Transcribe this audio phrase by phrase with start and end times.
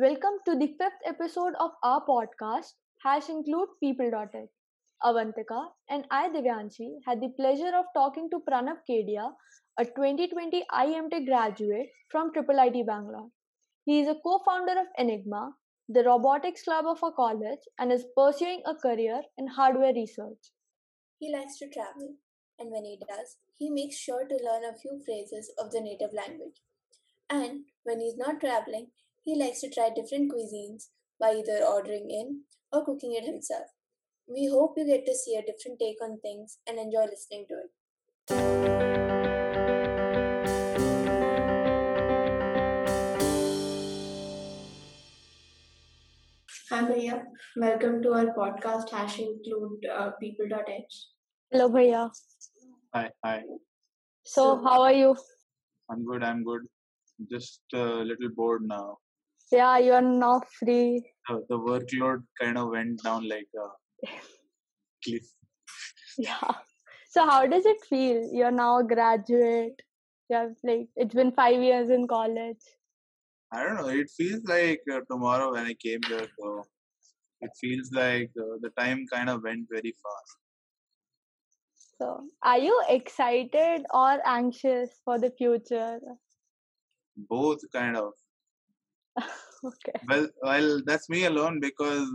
[0.00, 4.48] Welcome to the fifth episode of our podcast, Hash Include People.h.
[5.02, 9.32] Avantika and I, Divyanshi, had the pleasure of talking to Pranav Kedia,
[9.76, 13.30] a 2020 IMT graduate from Triple IT Bangalore.
[13.86, 15.50] He is a co founder of Enigma,
[15.88, 20.52] the robotics club of a college, and is pursuing a career in hardware research.
[21.18, 22.14] He likes to travel,
[22.60, 26.12] and when he does, he makes sure to learn a few phrases of the native
[26.12, 26.62] language.
[27.28, 28.92] And when he's not traveling,
[29.28, 30.84] he likes to try different cuisines
[31.20, 33.66] by either ordering in or cooking it himself.
[34.26, 37.56] We hope you get to see a different take on things and enjoy listening to
[37.64, 38.78] it.
[46.70, 47.22] Hi, Bhaiya.
[47.56, 50.94] Welcome to our podcast, Hash Include uh, People.h.
[51.50, 52.10] Hello, Bhaiya.
[52.94, 53.42] Hi, hi.
[54.24, 55.14] So, So- how are you?
[55.90, 56.24] I'm good.
[56.24, 56.62] I'm good.
[57.30, 58.96] Just a little bored now.
[59.50, 61.10] Yeah, you are now free.
[61.28, 64.08] The, the workload kind of went down like a
[65.04, 65.26] cliff.
[66.18, 66.52] Yeah.
[67.10, 68.28] So, how does it feel?
[68.32, 69.80] You're now a graduate.
[70.28, 72.60] You have like it's been five years in college.
[73.50, 73.88] I don't know.
[73.88, 76.26] It feels like uh, tomorrow when I came here.
[76.38, 76.64] So
[77.40, 80.36] it feels like uh, the time kind of went very fast.
[81.98, 85.98] So, are you excited or anxious for the future?
[87.16, 88.12] Both kind of.
[89.64, 89.98] okay.
[90.08, 92.08] Well, well, that's me alone because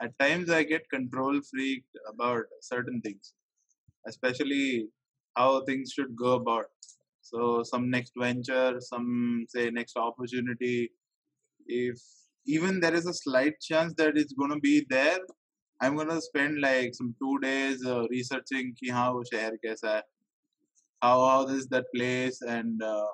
[0.00, 3.34] at times I get control freak about certain things,
[4.06, 4.88] especially
[5.36, 6.66] how things should go about.
[7.20, 10.90] So some next venture, some say next opportunity.
[11.66, 11.98] If
[12.46, 15.18] even there is a slight chance that it's going to be there,
[15.80, 19.88] I'm going to spend like some two days uh, researching ki haan wo shahar kaisa
[19.88, 20.02] hai,
[21.02, 23.06] how how is that place and uh,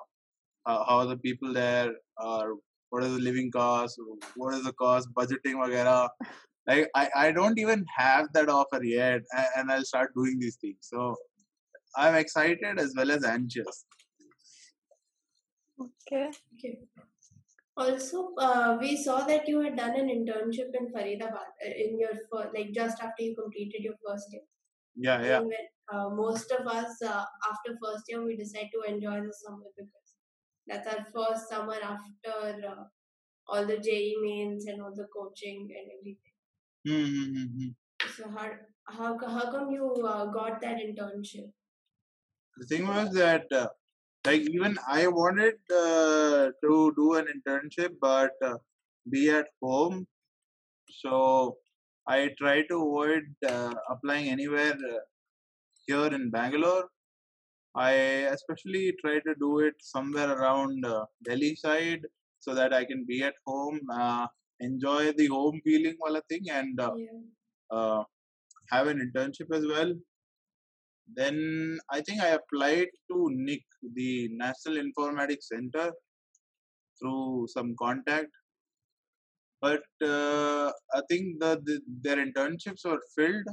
[0.65, 2.53] how, how the people there are
[2.95, 4.01] what is the living cost
[4.41, 5.95] what is the cost budgeting wagera
[6.67, 9.21] like I, I don't even have that offer yet
[9.55, 10.79] and i'll start doing these things.
[10.81, 11.15] So
[11.97, 13.85] i'm excited as well as anxious.
[15.79, 16.29] Okay.
[16.53, 16.79] Okay.
[17.77, 22.15] Also uh, we saw that you had done an internship in faridabad uh, in your
[22.31, 24.43] first, like just after you completed your first year.
[24.95, 25.39] Yeah yeah.
[25.39, 29.69] when, uh, most of us uh, after first year we decide to enjoy the summer
[29.77, 30.04] because
[30.67, 32.83] that's our first summer after uh,
[33.47, 36.35] all the JEE mains and all the coaching and everything.
[36.87, 37.69] Mm-hmm.
[38.15, 38.51] So how
[38.87, 41.51] how how come you uh, got that internship?
[42.57, 43.67] The thing was that, uh,
[44.25, 48.57] like, even I wanted uh, to do an internship, but uh,
[49.09, 50.07] be at home.
[50.89, 51.57] So
[52.07, 54.99] I try to avoid uh, applying anywhere uh,
[55.85, 56.85] here in Bangalore.
[57.75, 57.91] I
[58.35, 62.01] especially try to do it somewhere around uh, Delhi side
[62.39, 64.27] so that I can be at home, uh,
[64.59, 67.21] enjoy the home feeling wala thing, and uh, Yeah.
[67.71, 68.03] uh,
[68.71, 69.93] have an internship as well.
[71.15, 75.91] Then I think I applied to NIC, the National Informatics Center,
[76.99, 78.31] through some contact.
[79.61, 83.47] But uh, I think the, the their internships were filled,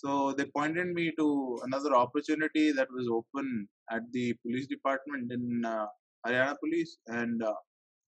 [0.00, 1.26] so they pointed me to
[1.66, 5.86] another opportunity that was open at the police department in uh,
[6.24, 7.54] Haryana Police, and uh,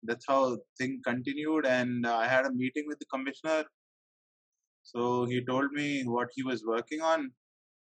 [0.02, 1.66] that's how thing continued.
[1.66, 3.64] And uh, I had a meeting with the commissioner
[4.86, 7.32] so he told me what he was working on.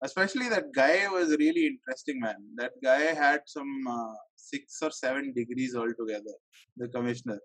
[0.03, 2.35] Especially that guy was really interesting, man.
[2.55, 6.35] That guy had some uh, six or seven degrees altogether.
[6.77, 7.39] The commissioner.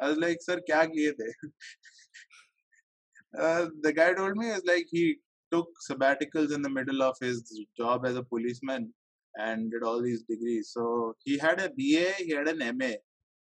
[0.00, 1.32] I was like, sir, kya the?
[3.40, 5.18] uh, the guy told me is like he
[5.52, 7.42] took sabbaticals in the middle of his
[7.76, 8.92] job as a policeman
[9.36, 10.70] and did all these degrees.
[10.72, 12.92] So he had a BA, he had an MA.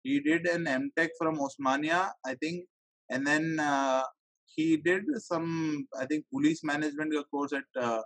[0.03, 2.65] He did an MTech from Osmania, I think,
[3.09, 4.03] and then uh,
[4.45, 8.01] he did some, I think, police management course at uh,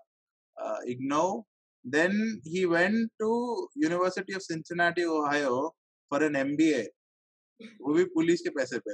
[0.61, 1.43] uh, IGNOU.
[1.85, 5.71] Then he went to University of Cincinnati, Ohio,
[6.09, 6.87] for an MBA.
[7.81, 8.93] वो भी police के पैसे पे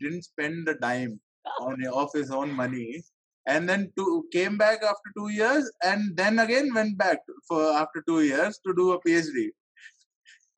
[0.00, 1.66] didn't spend a dime oh.
[1.66, 3.02] on of his own money
[3.46, 7.18] and then to, came back after two years and then again went back
[7.48, 9.50] for after two years to do a phd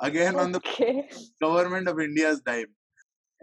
[0.01, 0.61] again on the
[1.41, 2.73] government of india's dime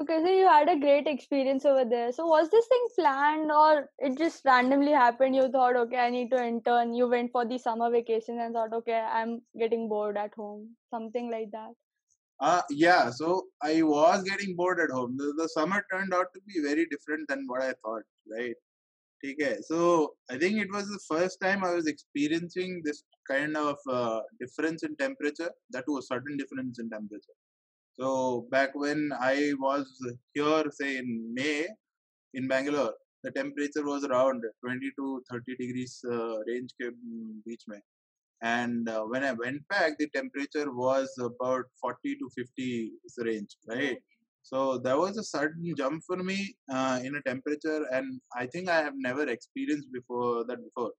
[0.01, 2.11] Okay, so you had a great experience over there.
[2.11, 5.35] So was this thing planned or it just randomly happened?
[5.35, 6.95] You thought, okay, I need to intern.
[6.95, 10.69] You went for the summer vacation and thought, okay, I'm getting bored at home.
[10.89, 11.73] Something like that.
[12.39, 15.17] Uh, yeah, so I was getting bored at home.
[15.17, 18.01] The, the summer turned out to be very different than what I thought,
[18.35, 18.55] right?
[19.23, 23.77] Okay, so I think it was the first time I was experiencing this kind of
[23.87, 27.37] uh, difference in temperature, that was a sudden difference in temperature.
[27.99, 29.85] So back when I was
[30.33, 31.67] here, say in May
[32.33, 36.91] in Bangalore, the temperature was around 20 to 30 degrees uh, range ke
[37.45, 37.81] beach mein.
[38.41, 43.99] And uh, when I went back, the temperature was about 40 to 50 range, right?
[44.42, 48.68] So there was a sudden jump for me uh, in a temperature, and I think
[48.68, 50.92] I have never experienced before that before.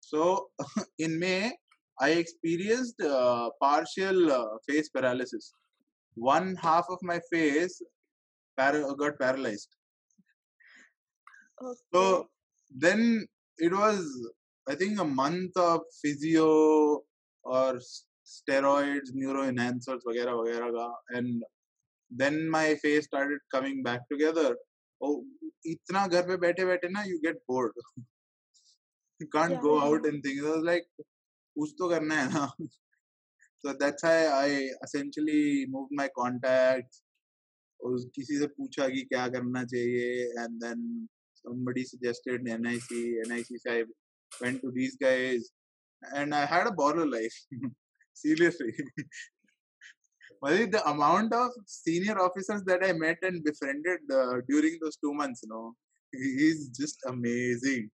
[0.00, 0.48] So
[0.98, 1.52] in May,
[2.00, 5.52] I experienced uh, partial uh, face paralysis.
[6.14, 7.82] One half of my face
[8.56, 9.68] para- got paralyzed.
[11.62, 11.80] Okay.
[11.92, 12.28] So
[12.74, 13.26] then
[13.58, 14.30] it was,
[14.68, 17.02] I think, a month of physio
[17.44, 21.42] or s- steroids, neuro enhancers, वगैरह वगैरह का, and
[22.11, 24.55] then my face started coming back together.
[25.01, 25.23] Oh,
[25.65, 27.71] इतना घर पे बैठे बैठे ना you get bored.
[29.19, 29.83] you can't Yeah, go yeah.
[29.85, 30.43] out and things.
[30.43, 30.85] I was like,
[31.57, 32.51] कुछ तो करना है ना.
[33.63, 37.01] So that's why I essentially moved my contacts.
[37.85, 42.89] उस किसी से पूछा कि क्या करना चाहिए and then somebody suggested NIC.
[43.27, 43.83] NIC से I
[44.41, 45.51] went to these guys
[46.15, 47.37] and I had a baller life.
[48.13, 48.73] Seriously.
[50.42, 55.14] Mali, the amount of senior officers that I met and befriended uh, during those two
[55.14, 55.74] months, you know,
[56.12, 57.90] is just amazing.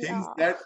[0.00, 0.34] Things Yeah.
[0.38, 0.58] that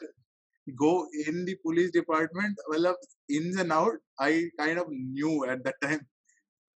[0.79, 2.97] go in the police department, well,
[3.29, 6.07] ins and out, I kind of knew at that time.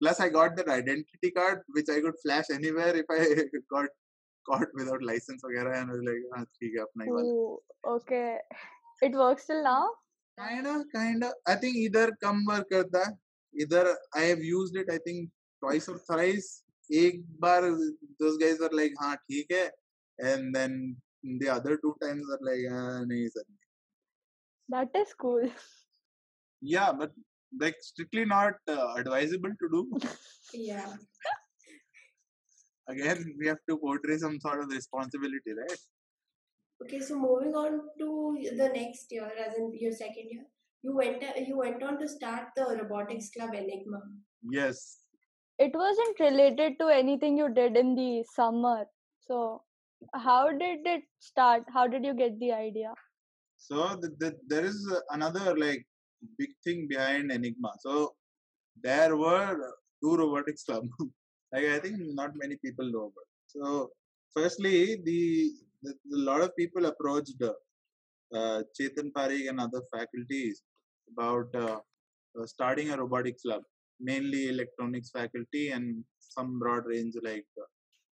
[0.01, 3.19] Plus, I got that identity card which I could flash anywhere if I
[3.71, 3.89] got
[4.49, 7.27] caught without license, वगैरह, and I was like, ah, ठीक है, अपना ही वाला.
[7.27, 8.37] Ooh, okay.
[9.01, 9.89] It works till now?
[10.39, 11.33] Kinda, kinda.
[11.45, 13.17] I think either come work करता है.
[13.53, 15.29] Either I have used it, I think
[15.61, 16.63] twice or thrice.
[16.91, 17.61] एक बार
[18.19, 19.69] those guys were like, हाँ ठीक है,
[20.19, 23.43] and then the other two times were like, ah, नहीं sir.
[24.69, 25.49] That is cool.
[26.61, 27.11] Yeah, but
[27.59, 29.99] like strictly not uh, advisable to do.
[30.53, 30.93] Yeah.
[32.87, 35.79] Again, we have to portray some sort of responsibility, right?
[36.81, 40.45] Okay, so moving on to the next year, as in your second year,
[40.84, 44.00] You went you went on to start the robotics club Enigma.
[44.56, 44.98] Yes.
[45.58, 48.84] It wasn't related to anything you did in the summer.
[49.20, 49.62] So,
[50.12, 51.62] how did it start?
[51.72, 52.92] How did you get the idea?
[53.56, 54.78] So th- th- there is
[55.10, 55.86] another like
[56.38, 57.72] big thing behind Enigma.
[57.80, 58.14] So
[58.82, 59.56] there were
[60.02, 60.84] two robotics club.
[61.52, 63.30] like I think not many people know about.
[63.46, 63.90] So
[64.34, 65.50] firstly, the,
[65.82, 67.54] the a lot of people approached uh,
[68.36, 70.62] uh, Chetan Parikh and other faculties
[71.12, 71.78] about uh,
[72.40, 73.62] uh, starting a robotics club,
[74.00, 77.66] mainly electronics faculty and some broad range like uh,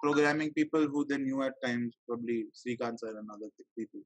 [0.03, 4.01] programming people who they knew at times, probably Srikanth sir and other people.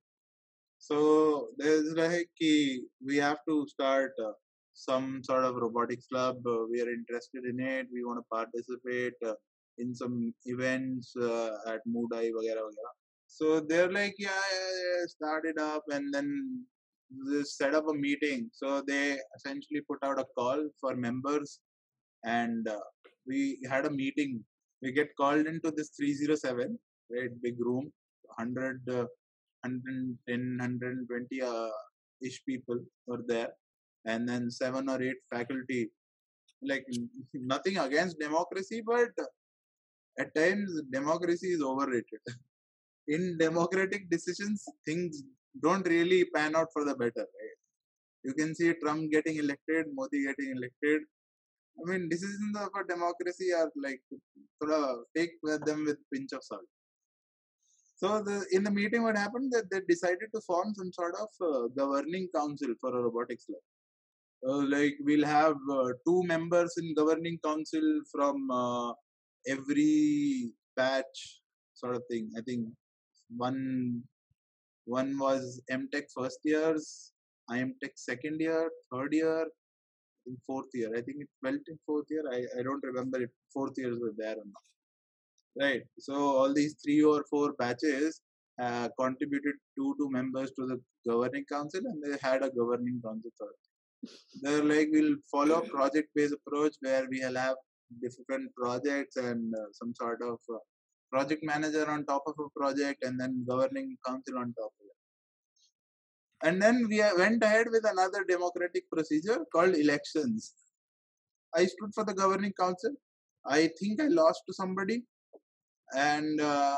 [0.78, 4.32] So there's like we have to start uh,
[4.74, 6.36] some sort of robotics club.
[6.70, 7.86] we are interested in it.
[7.92, 9.14] We want to participate
[9.78, 11.14] in some events
[11.66, 12.62] at Moodai, vagera.
[13.26, 16.64] So they're like, yeah, yeah, yeah, start it up, and then
[17.44, 18.50] set up a meeting.
[18.52, 21.60] So they essentially put out a call for members,
[22.24, 22.80] and uh,
[23.26, 24.44] we had a meeting.
[24.82, 26.78] We get called into this 307,
[27.10, 27.92] right, big room,
[28.36, 28.82] 100.
[28.88, 29.06] Uh,
[29.62, 31.68] 110 120 uh,
[32.22, 33.50] ish people were there
[34.04, 35.90] and then seven or eight faculty
[36.62, 36.86] like
[37.52, 39.10] nothing against democracy but
[40.18, 42.22] at times democracy is overrated
[43.14, 45.22] in democratic decisions things
[45.66, 47.58] don't really pan out for the better right
[48.26, 51.02] you can see trump getting elected modi getting elected
[51.80, 54.02] i mean decisions of a democracy are like
[54.58, 54.80] thoda
[55.16, 55.34] take
[55.68, 56.68] them with pinch of salt
[58.00, 61.28] so the, in the meeting, what happened that they decided to form some sort of
[61.44, 63.60] uh, governing council for a robotics lab.
[64.48, 68.92] Uh, like we'll have uh, two members in governing council from uh,
[69.48, 71.40] every batch,
[71.74, 72.30] sort of thing.
[72.38, 72.68] I think
[73.36, 74.04] one
[74.88, 77.12] one was MTech first years,
[77.50, 80.90] IMTech second year, third year, I think fourth year.
[80.96, 82.24] I think it felt in fourth year.
[82.30, 84.64] I, I don't remember if fourth years were there or not
[85.60, 88.20] right so all these three or four batches
[88.62, 90.78] uh, contributed two two members to the
[91.08, 93.30] governing council and they had a governing council
[94.42, 97.56] they're like we'll follow a project based approach where we'll have
[98.02, 100.58] different projects and uh, some sort of uh,
[101.12, 104.98] project manager on top of a project and then governing council on top of it
[106.46, 110.54] and then we went ahead with another democratic procedure called elections
[111.60, 112.94] i stood for the governing council
[113.58, 114.98] i think i lost to somebody
[115.94, 116.76] and uh,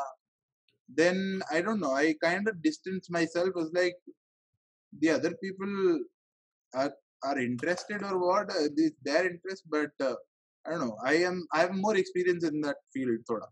[0.95, 1.95] then I don't know.
[1.95, 3.51] I kind of distanced myself.
[3.55, 3.95] Was like
[4.99, 6.01] the other people
[6.75, 6.93] are
[7.25, 8.51] are interested or what?
[8.51, 8.69] Uh,
[9.03, 10.15] their interest, but uh,
[10.67, 10.97] I don't know.
[11.05, 13.47] I am I have more experience in that field, thoda.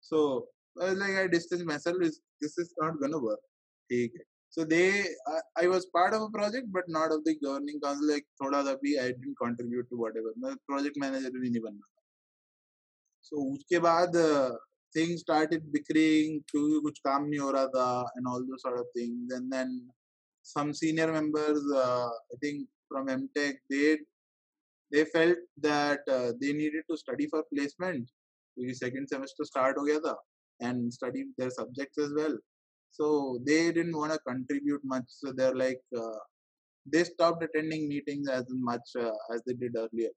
[0.00, 0.48] So
[0.80, 1.96] I was like I distance myself.
[2.00, 3.40] Is this is not gonna work?
[3.90, 4.24] ठीक है.
[4.50, 8.08] So they, I, I was part of a project, but not of the governing council.
[8.10, 10.32] Like thoda सा भी I didn't contribute to whatever.
[10.38, 11.86] मैं project manager भी नहीं बनना.
[13.22, 14.56] So उसके बाद uh,
[14.94, 18.86] things started bickering क्योंकि कुछ काम नहीं हो रहा था and all those sort of
[18.96, 19.32] things.
[19.32, 19.88] And then
[20.42, 23.98] some senior members, uh, I think from MTech, they
[24.92, 28.08] they felt that uh, they needed to study for placement.
[28.56, 30.16] क्योंकि second semester start हो गया था
[30.60, 32.36] and study their subjects as well.
[32.90, 35.04] So they didn't want to contribute much.
[35.08, 36.18] So they're like uh,
[36.90, 40.14] they stopped attending meetings as much uh, as they did earlier.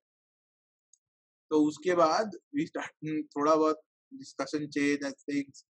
[1.52, 3.78] तो उसके बाद we started थोड़ा बहुत
[4.18, 5.66] discussion change and things.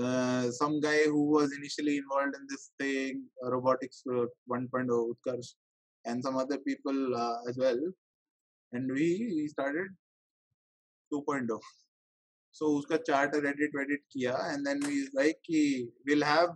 [0.00, 5.54] Uh, some guy who was initially involved in this thing, uh, robotics uh, 1.0, Utkarsh,
[6.04, 7.80] and some other people uh, as well.
[8.72, 9.88] And we, we started
[11.13, 11.59] 2.0
[12.57, 15.63] so uska chart edit edit kiya and then we like ki
[16.07, 16.51] we'll have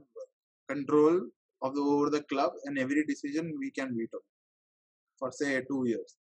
[0.72, 1.16] control
[1.62, 4.20] of the over the club and every decision we can veto
[5.20, 6.18] for say 2 years.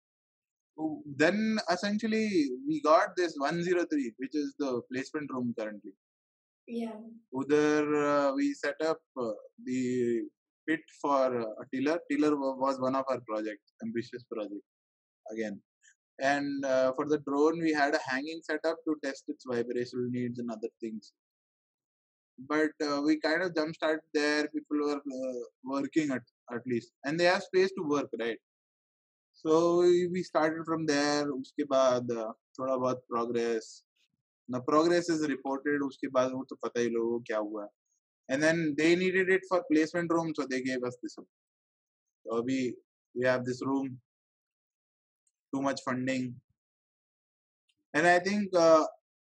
[0.77, 2.27] So then essentially
[2.67, 5.93] we got this 103 which is the placement room currently.
[6.67, 6.99] Yeah.
[7.39, 9.33] other uh, we set up uh,
[9.65, 10.23] the
[10.69, 11.99] pit for uh, tiller.
[12.11, 14.65] Tiller was one of our projects ambitious project
[15.33, 15.61] again
[16.21, 20.39] and uh, for the drone we had a hanging setup to test its vibrational needs
[20.39, 21.13] and other things.
[22.49, 24.49] But uh, we kind of jump start there.
[24.49, 26.23] People were uh, working at,
[26.53, 26.93] at least.
[27.05, 28.39] And they have space to work right?
[29.35, 31.27] So we started from there.
[31.33, 33.83] Uske baad uh, thoda bahut progress.
[34.49, 35.81] The progress is reported.
[35.83, 37.67] Uske baad to pata hi logo kya hua.
[38.29, 41.27] And then they needed it for placement room so they gave us this room.
[42.27, 42.75] So we
[43.15, 43.99] we have this room.
[45.55, 46.35] Too much funding.
[47.95, 48.85] And I think uh,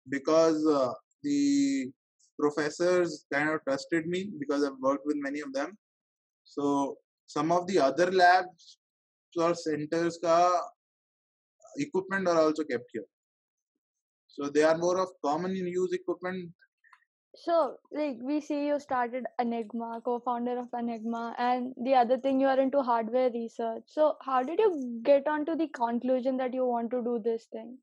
[0.08, 1.90] because uh, the
[2.38, 5.76] professors kind of trusted me because I've worked with many of them.
[6.44, 8.78] So some of the other labs
[9.36, 10.60] or centers ka
[11.78, 13.04] equipment are also kept here.
[14.28, 16.50] So they are more of common in use equipment.
[17.36, 22.46] So, like, we see you started Enigma, co-founder of Enigma, and the other thing you
[22.48, 23.82] are into hardware research.
[23.86, 27.78] So, how did you get onto the conclusion that you want to do this thing?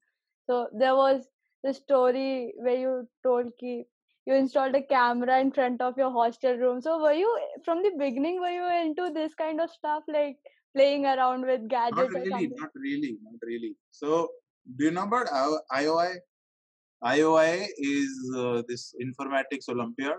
[0.48, 1.28] So, there was
[1.64, 3.86] the story where you told ki
[4.26, 6.82] you installed a camera in front of your hostel room.
[6.82, 7.30] So, were you
[7.66, 10.38] from the beginning were you into this kind of stuff, like
[10.76, 13.76] playing around with Not gadgets or really, not really, not really.
[13.92, 14.30] So
[14.78, 16.16] do you know about I- IOI?
[17.04, 20.18] IOI is uh, this informatics Olympiad,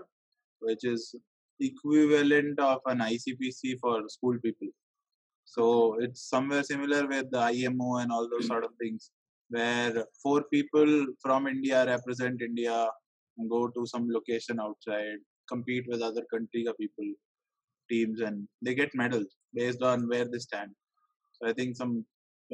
[0.59, 1.15] which is
[1.59, 4.67] equivalent of an ICPC for school people.
[5.45, 9.11] So it's somewhere similar with the IMO and all those sort of things,
[9.49, 12.89] where four people from India represent India
[13.37, 17.13] and go to some location outside, compete with other country people,
[17.89, 20.71] teams, and they get medals based on where they stand.
[21.33, 22.05] So I think some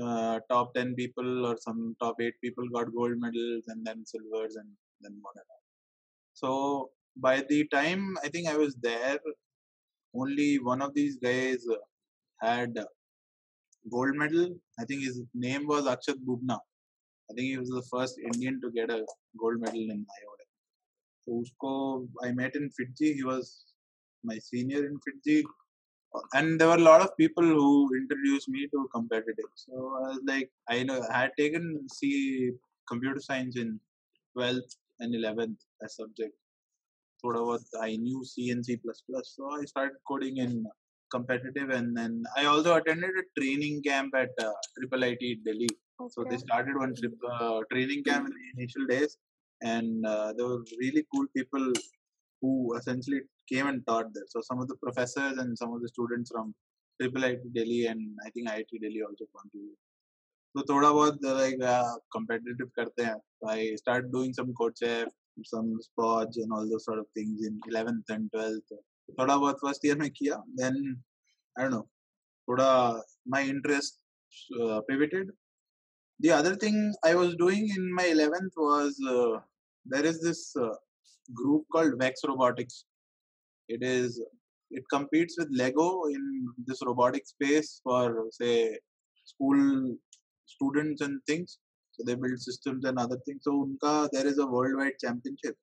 [0.01, 4.56] uh, top 10 people or some top 8 people got gold medals and then silvers
[4.56, 4.68] and
[5.01, 5.58] then whatever.
[6.34, 9.20] So by the time I think I was there,
[10.15, 11.65] only one of these guys
[12.41, 12.77] had
[13.91, 14.56] gold medal.
[14.79, 16.58] I think his name was Akshat Bubna.
[17.29, 19.06] I think he was the first Indian to get a
[19.39, 20.46] gold medal in IOI.
[21.25, 23.15] So usko I met in FIITJEE.
[23.15, 23.65] He was
[24.24, 25.44] my senior in FIITJEE
[26.34, 29.51] and there were a lot of people who introduced me to competitive.
[29.56, 32.51] So I was like, I know I had taken C
[32.88, 33.80] computer science in
[34.38, 36.34] 12th and 11th as subject.
[37.24, 38.80] Thoda was I knew C and C++,
[39.24, 40.66] so I started coding in
[41.12, 45.68] competitive, and then I also attended a training camp at uh, Triple IT Delhi.
[46.01, 46.12] Okay.
[46.12, 49.18] So they started one trip, uh, training camp in the initial days,
[49.62, 51.74] and uh, there were really cool people
[52.40, 54.25] who essentially came and taught there.
[54.28, 56.54] So some of the professors and some of the students from
[57.00, 59.78] Triple IT Delhi and I think IIT Delhi also contributed.
[60.56, 63.21] So थोड़ा बहुत uh, like uh, competitive करते हैं.
[63.49, 65.09] I started doing some code chef,
[65.44, 68.76] some spots and all those sort of things in 11th and 12th.
[69.18, 70.42] थोड़ा बहुत first year में किया.
[70.54, 71.02] Then
[71.59, 71.88] I don't know.
[72.49, 73.99] थोड़ा my interest
[74.61, 75.30] uh, pivoted
[76.21, 79.40] the other thing I was doing in my 11th was uh,
[79.87, 80.75] there is this uh,
[81.33, 82.86] group called Vex Robotics.
[83.67, 84.21] It is
[84.71, 88.77] it competes with Lego in this robotic space for say
[89.25, 89.95] school
[90.45, 91.59] students and things.
[91.91, 93.43] So they build systems and other things.
[93.43, 95.55] So unka there is a worldwide championship.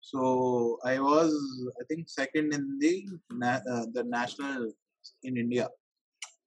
[0.00, 1.32] So I was
[1.80, 3.06] I think second in the
[3.44, 4.72] uh, the national
[5.22, 5.68] in India.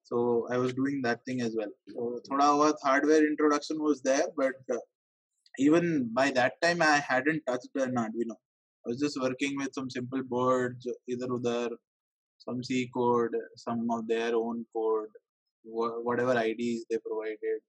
[0.04, 1.72] so I was doing that thing as well.
[1.94, 4.82] So thoda bahut hardware introduction was there, but uh,
[5.59, 8.37] even by that time I hadn't touched an Arduino.
[8.85, 11.71] I was just working with some simple boards, either udhar,
[12.39, 15.09] some C code, some of their own code,
[15.65, 17.61] wha- whatever IDs they provided.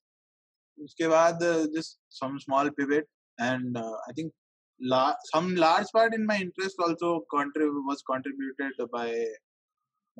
[0.83, 3.07] उसके बाद uh, just some small pivot
[3.39, 4.31] and uh, I think
[4.79, 9.07] la- some large part in my interest also contrib- was contributed by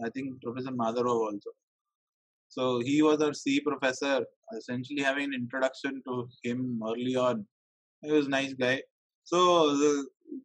[0.05, 1.51] I think Professor Madharov also.
[2.48, 4.25] So he was our C professor,
[4.58, 7.46] essentially having an introduction to him early on.
[8.04, 8.82] he was nice guy.
[9.25, 10.04] So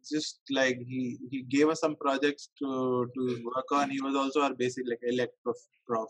[0.10, 3.22] just like he he gave us some projects to to
[3.56, 3.90] work on.
[3.90, 5.36] He was also our basic like elect
[5.88, 6.10] prof,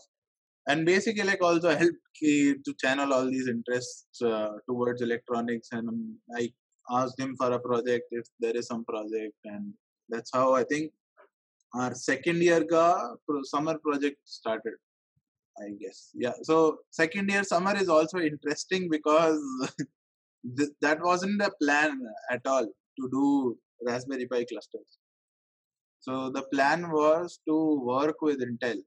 [0.68, 5.68] and basically like also helped he, to channel all these interests uh, towards electronics.
[5.72, 6.52] And I
[6.90, 9.72] asked him for a project if there is some project, and
[10.08, 10.92] that's how I think
[11.74, 13.14] our second year ka
[13.44, 14.74] summer project started.
[15.60, 16.10] I guess.
[16.14, 16.32] Yeah.
[16.42, 19.40] So second year summer is also interesting because
[20.56, 24.98] th- that wasn't the plan at all to do Raspberry Pi clusters.
[26.00, 28.78] So the plan was to work with Intel.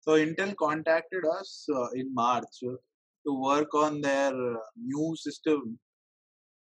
[0.00, 2.78] So Intel contacted us uh, in March to
[3.40, 4.32] work on their
[4.76, 5.78] new system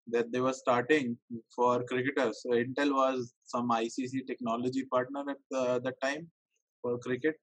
[0.08, 1.16] that they were starting
[1.54, 2.42] for cricketers.
[2.42, 6.28] So Intel was some ICC technology partner at the, that time
[6.82, 7.34] for cricket,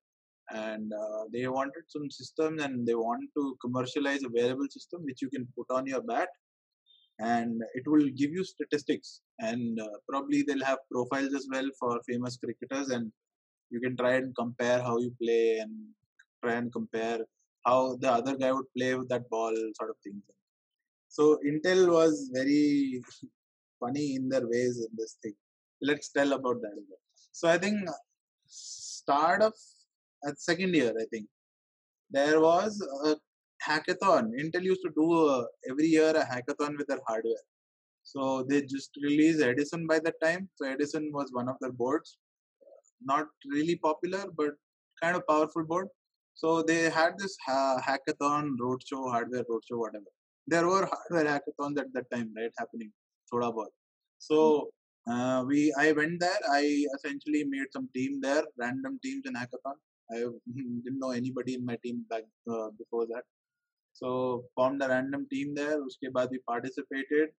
[0.51, 5.22] and uh, they wanted some systems and they want to commercialize a wearable system which
[5.22, 6.29] you can put on your bat,
[7.20, 9.22] and it will give you statistics.
[9.39, 13.12] And uh, probably they'll have profiles as well for famous cricketers and
[13.70, 15.72] you can try and compare how you play and
[16.43, 17.20] try and compare
[17.65, 20.22] how the other guy would play with that ball sort of things.
[21.10, 23.01] So intel was very
[23.79, 25.36] funny in their ways in this thing.
[25.82, 26.77] Let's tell about that
[27.34, 27.77] so i think
[28.48, 29.53] start of
[30.27, 31.27] at second year i think
[32.17, 32.74] there was
[33.10, 33.15] a
[33.67, 34.32] hackathon.
[34.41, 37.46] Intel used to do uh, every year a hackathon with their hardware.
[38.03, 40.50] So they just released edison by that time.
[40.55, 42.17] So edison was one of their boards.
[43.01, 44.51] Not really popular but
[45.01, 45.88] kind of powerful board.
[46.35, 50.11] So they had this ha- hackathon roadshow hardware roadshow whatever.
[50.48, 52.92] There were hardware hackathons at that time right happening
[53.31, 53.74] thoda bahut.
[54.18, 54.38] so
[55.11, 56.42] uh, we i went there.
[56.51, 59.77] I essentially made some team there random teams in hackathon.
[60.11, 60.18] I
[60.55, 63.24] didn't know anybody in my team back uh, before that
[64.00, 64.10] so
[64.56, 67.29] formed a random team there uske baad we participated.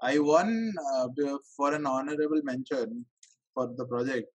[0.00, 0.48] I won
[0.92, 1.08] uh,
[1.56, 3.04] for an honorable mention
[3.54, 4.30] for the project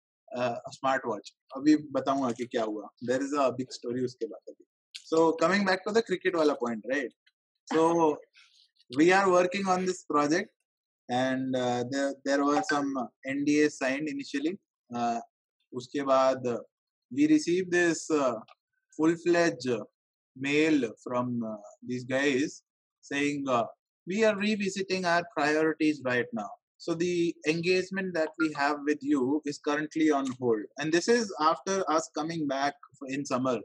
[0.71, 4.65] smart watch अभी बताऊँगा कि क्या हुआ। There is a big story उसके बाद अभी।
[4.95, 7.13] So coming back to the cricket वाला point right
[7.67, 8.11] so
[8.97, 10.51] we are working on this project
[11.09, 11.55] and
[12.27, 14.53] there were some NDA signed initially
[15.73, 16.47] उसके बाद
[17.11, 18.05] we receive this
[18.97, 19.67] full fledge
[20.39, 22.63] mail from uh, these guys
[23.01, 23.65] saying, uh,
[24.05, 26.49] We are revisiting our priorities right now.
[26.77, 30.61] So the engagement that we have with you is currently on hold.
[30.77, 32.75] And this is after us coming back
[33.07, 33.59] in summer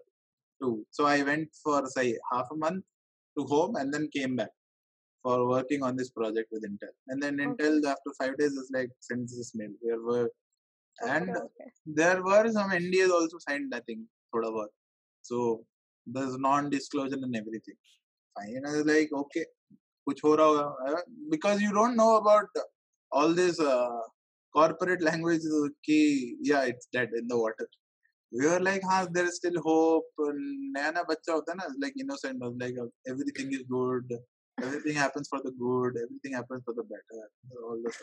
[0.63, 0.87] too.
[0.91, 2.85] So I went for, say, half a month
[3.39, 4.51] to home and then came back
[5.23, 6.95] for working on this project with Intel.
[7.09, 7.65] And then okay.
[7.65, 9.71] Intel, after five days, is like, sends this mail.
[9.83, 10.31] There were,
[11.07, 11.71] and okay, okay.
[11.87, 14.01] there were some NDAs also signed, I think,
[14.33, 14.55] sort of.
[15.23, 15.65] So
[16.06, 17.76] there's non-disclosure and everything.
[18.36, 18.63] Fine.
[18.65, 19.46] I was like, okay,
[20.08, 21.02] kuch ho raha hoga.
[21.30, 22.48] Because you don't know about
[23.12, 23.89] all this uh,
[24.54, 27.67] corporate language uh, ki yeah it's dead in the water
[28.32, 30.24] we were like huh there is still hope
[30.76, 34.15] naya na bacha hota na like innocent was like uh, everything is good
[34.65, 37.26] everything happens for the good everything happens for the better
[37.70, 37.93] all the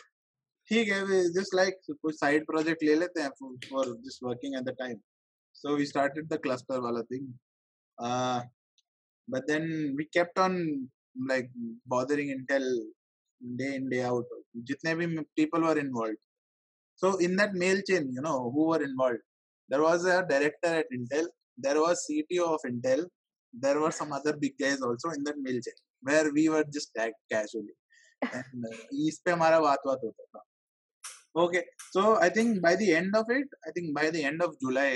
[0.68, 4.54] ठीक है we just like कुछ side project ले लेते हैं for, for just working
[4.58, 5.00] at the time
[5.60, 7.26] so we started the cluster wala thing
[7.98, 8.40] uh,
[9.28, 10.88] but then we kept on
[11.30, 11.50] like
[11.86, 12.66] bothering Intel
[13.56, 14.24] day in day out
[14.68, 15.06] jitne bhi
[15.38, 16.22] people were involved
[17.00, 19.24] so in that mail chain you know who were involved
[19.68, 21.26] there was a director at intel
[21.66, 23.02] there was cto of intel
[23.64, 26.90] there were some other big guys also in that mail chain where we were just
[26.98, 27.76] tagged casually
[28.38, 28.76] and uh,
[29.08, 30.42] इस पे हमारा बात बात होता था
[31.42, 31.62] okay
[31.94, 34.90] so i think by the end of it i think by the end of july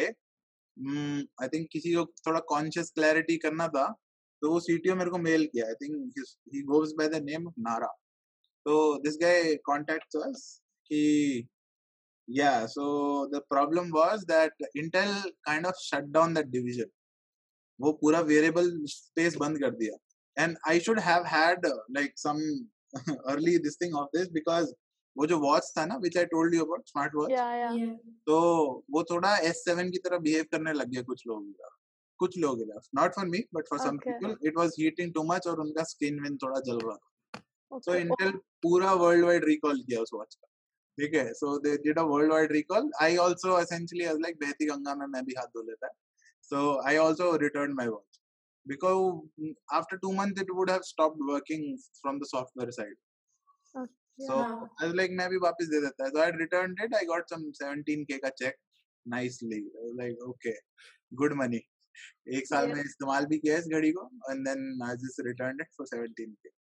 [0.78, 3.88] I think किसी को थोड़ा कॉन्शियस क्लैरिटी करना था
[4.42, 5.66] तो वो सी मेरे को मेल किया.
[5.68, 6.14] I think
[6.54, 7.88] he goes by the name of नारा
[8.66, 10.42] तो दिस गाय कॉन्टेक्ट अस
[10.92, 11.48] कि
[12.28, 12.84] या so
[13.28, 15.14] the problem was that Intel
[15.46, 16.90] kind of shut down that division
[17.80, 19.96] वो पूरा वेरिएबल स्पेस बंद कर दिया.
[20.38, 22.40] And I should have had like some
[23.32, 24.74] early this thing of this because
[25.18, 26.66] वो जो watch था ना which I told you.
[26.66, 27.74] Yeah, yeah.
[27.78, 27.96] Yeah.
[28.28, 28.36] तो
[28.92, 31.72] वो थोड़ा एस सेवन की तरह बिहेव करने लग गया कुछ लोग
[32.20, 35.48] कुछ लोगों के not for me but for some people it was heating too much
[35.48, 38.32] और उनका स्किन विन थोड़ा जल रहा था। सो इंटेल
[38.64, 40.48] पूरा वर्ल्ड वाइड रिकॉल किया उस वॉच का।
[40.98, 41.34] ठीक है?
[41.34, 45.06] So they did a world wide recall I also essentially was like बहती गंगा में
[45.08, 45.94] मैं भी हाथ धो लेता।
[46.44, 48.20] So I also return my watch
[48.66, 49.00] because
[49.78, 51.64] after 2 months it would have stopped working
[51.96, 52.94] from the software side
[54.20, 54.56] so yeah.
[54.80, 56.96] i was like main bhi वापस दे देता है। So i returned it.
[56.96, 58.56] I got some 17k का check
[59.06, 59.62] nicely.
[59.62, 60.58] I was like okay
[61.22, 61.62] good money.
[62.36, 62.76] एक साल yeah.
[62.76, 66.54] में इस्तेमाल भी किया इस घड़ी को and then I just return it for 17k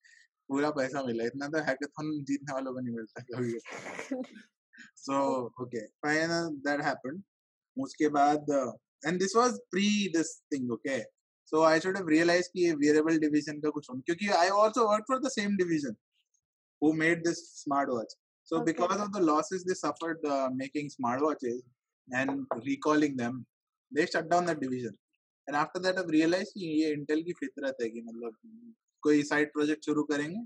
[0.51, 3.59] पूरा पैसा मिला। इतना तो हैकाथन जीतने वालों को नहीं मिलता कभी
[5.03, 5.19] so
[5.63, 7.23] okay final that happened
[7.77, 8.51] उसके बाद
[9.07, 9.87] and this was pre
[10.17, 10.99] this thing okay
[11.53, 14.89] so I should have realize कि ये वेरिएबल डिवीज़न का कुछ हो क्योंकि I also
[14.91, 15.97] work for the same division
[16.82, 18.72] who made this smartwatch so Okay.
[18.72, 21.62] because of the losses they suffered uh, making smartwatches
[22.20, 23.46] and recalling them
[23.92, 24.94] they shut down that division
[25.48, 28.38] and after that I've realized कि ये Intel की फितरत है कि मतलब
[29.08, 30.44] कोई side project शुरू करेंगे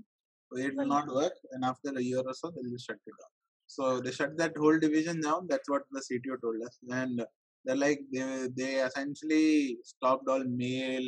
[0.52, 3.14] so it will not work and after a year or so they'll just shut it
[3.20, 3.32] down
[3.74, 5.46] so they shut that whole division down.
[5.48, 6.76] That's what the CTO told us.
[6.90, 7.22] And
[7.64, 11.04] they're like they they essentially stopped all mail,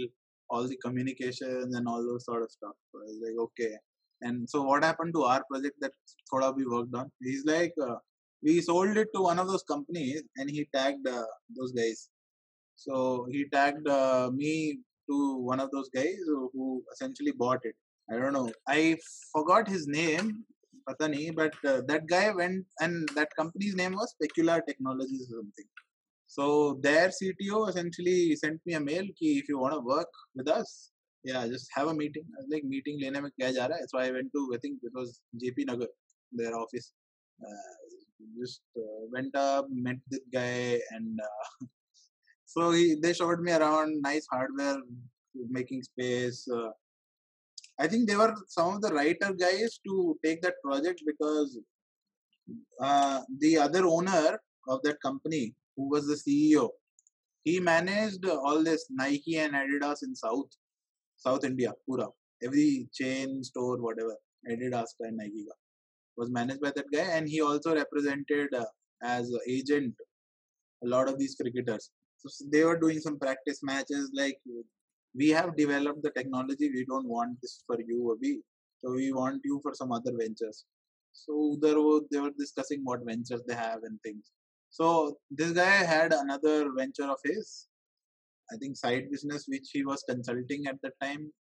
[0.49, 2.77] all the communications and all those sort of stuff.
[2.93, 3.73] So I was like, okay.
[4.22, 5.92] and so what happened to our project that
[6.30, 7.12] could we worked on?
[7.22, 7.96] He's like, uh,
[8.44, 11.26] we sold it to one of those companies and he tagged uh,
[11.56, 12.10] those guys.
[12.76, 17.76] So he tagged uh, me to one of those guys who, essentially bought it.
[18.12, 18.52] I don't know.
[18.68, 18.98] I
[19.34, 20.46] forgot his name,
[20.88, 25.66] Patani, but uh, that guy went and that company's name was Specular Technologies or something.
[26.28, 30.48] So their CTO essentially sent me a mail ki if you want to work with
[30.48, 30.92] us,
[31.30, 34.12] yeah just have a meeting I was like meeting lene mein kya ja raha i
[34.18, 35.10] went to i think it was
[35.44, 35.90] jp nagar
[36.40, 36.88] their office.
[37.48, 37.74] Uh,
[38.40, 41.66] just uh, went up met this guy and uh,
[42.54, 44.80] so he, they showed me around nice hardware
[45.58, 46.72] making space uh,
[47.84, 49.94] i think they were some of the writer guys to
[50.26, 51.60] take that project because
[52.88, 54.30] uh, the other owner
[54.68, 55.44] of that company
[55.76, 56.68] who was the ceo
[57.48, 60.50] he managed all this nike and adidas in south.
[61.18, 62.08] South India, pura.
[62.44, 64.16] Every chain store, whatever
[64.50, 65.46] Adidas and Nike
[66.16, 68.66] was managed by that guy, and he also represented uh,
[69.02, 69.94] as agent
[70.84, 71.90] a lot of these cricketers.
[72.18, 74.40] So they were doing some practice matches like
[75.16, 76.70] we have developed the technology.
[76.70, 78.40] We don't want this for you abhi.
[78.84, 80.66] So we want you for some other ventures.
[81.14, 81.78] So there
[82.12, 84.32] they were discussing what ventures they have and things.
[84.70, 87.67] So this guy had another venture of his
[88.52, 91.32] I think side business which he was consulting at the time,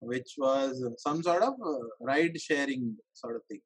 [0.00, 3.60] which was some sort of uh, ride sharing sort of thing.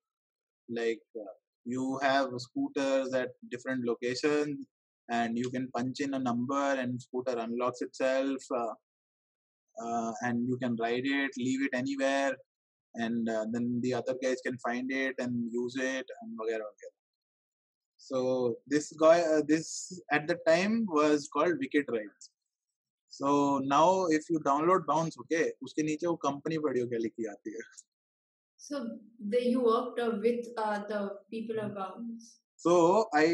[0.69, 4.67] Like uh, you have scooters at different locations,
[5.11, 8.75] and you can punch in a number, and scooter unlocks itself, uh,
[9.85, 12.37] uh, and you can ride it, leave it anywhere,
[12.95, 16.97] and uh, then the other guys can find it and use it, and whatever, whatever.
[17.99, 22.31] So this guy, uh, this at the time was called Wicked Rides.
[23.11, 27.55] So now if you download bounce okay उसके नीचे वो पड़ी हो क्या लिखी आती
[27.55, 27.69] है
[28.63, 28.79] So
[29.43, 30.99] you worked uh, with uh, the
[31.31, 32.25] people of Bounce.
[32.57, 32.73] so
[33.15, 33.25] I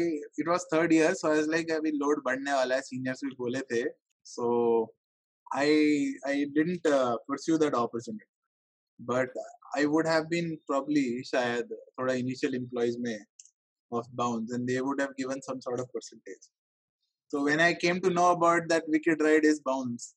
[0.41, 3.35] it was third year so I was like अभी load बढ़ने वाला है seniors भी
[3.39, 3.83] बोले थे
[4.23, 4.47] so
[5.53, 5.67] I
[6.25, 8.25] I didn't uh, pursue that opportunity
[8.99, 9.29] but
[9.75, 13.17] I would have been probably शायद थोड़ा initial employees में
[13.91, 16.47] of bounds and they would have given some sort of percentage
[17.31, 20.13] so when I came to know about that wicked ride is bounce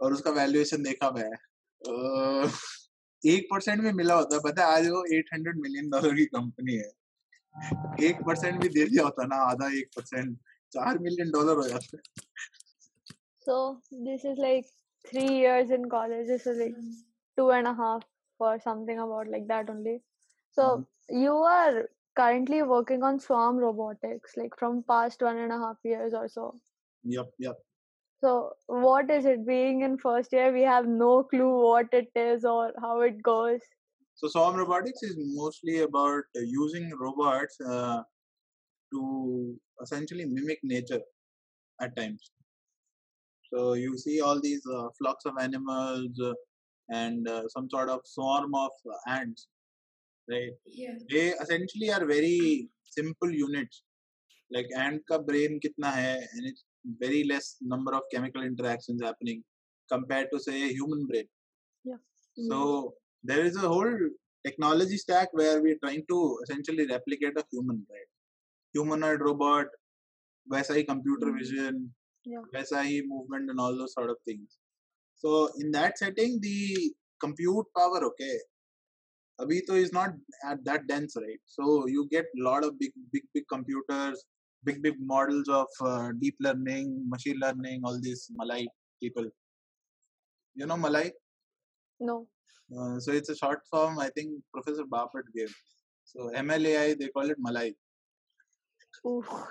[0.00, 1.30] और उसका valuation देखा मैं
[1.82, 2.50] uh,
[3.22, 8.06] एक percent भी मिला होता पता है आज वो 800 मिलियन डॉलर की कंपनी है
[8.08, 10.36] एक परसेंट भी दे दिया होता ना आधा एक परसेंट
[10.72, 11.98] चार मिलियन डॉलर हो जाता
[13.46, 13.54] So
[14.04, 14.68] this is like
[15.08, 16.26] three years in college.
[16.26, 16.76] This is like
[17.38, 18.04] two and a half
[18.40, 20.00] or something about like that only.
[20.58, 20.86] So mm.
[21.24, 26.14] you are currently working on Swarm Robotics, like from past one and a half years
[26.14, 26.60] or so.
[27.02, 27.56] yep yep
[28.20, 29.46] So what is it?
[29.46, 33.60] Being in first year, we have no clue what it is or how it goes.
[34.20, 38.02] so swarm robotics is mostly about uh, using robots uh,
[38.92, 39.02] to
[39.82, 41.00] essentially mimic nature
[41.86, 42.30] at times
[43.52, 46.32] so you see all these uh, flocks of animals uh,
[46.90, 49.48] and uh, some sort of swarm of uh, ants
[50.33, 50.95] right Yeah.
[51.11, 53.77] they essentially are very simple units
[54.55, 56.63] like ant ka brain kitna hai and it's
[57.03, 59.39] very less number of chemical interactions happening
[59.95, 61.29] compared to say a human brain
[62.49, 63.95] so there is a whole
[64.45, 68.09] technology stack where we're trying to essentially replicate a human right
[68.77, 69.67] humanoid robot
[70.53, 71.37] वैसा ही computer Mhm.
[71.39, 71.75] vision
[72.31, 72.45] Yeah.
[72.69, 74.57] SIE movement and all those sort of things.
[75.23, 75.31] So
[75.63, 76.57] in that setting, the
[77.23, 78.35] compute power, okay,
[79.41, 80.11] Abito is not
[80.43, 81.39] at that dense, right?
[81.45, 84.25] So you get a lot of big, big, big computers,
[84.63, 88.67] big, big models of uh, deep learning, machine learning, all these Malay
[89.01, 89.29] people.
[90.55, 91.11] You know Malay?
[91.99, 92.27] No.
[92.77, 93.99] Uh, so it's a short form.
[93.99, 95.55] I think Professor Bapat gave.
[96.03, 97.73] So MLAI, they call it Malay.
[99.05, 99.23] Ooh.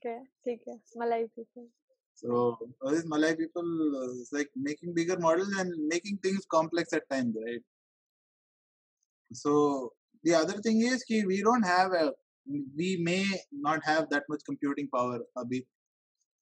[0.00, 1.68] okay, ठीक है Malay people.
[2.15, 3.67] so all these Malay people
[4.01, 7.61] uh, it's like making bigger models and making things complex at times, right?
[9.33, 9.91] So
[10.23, 12.13] the other thing is ki we don't have a
[12.77, 15.61] we may not have that much computing power abhi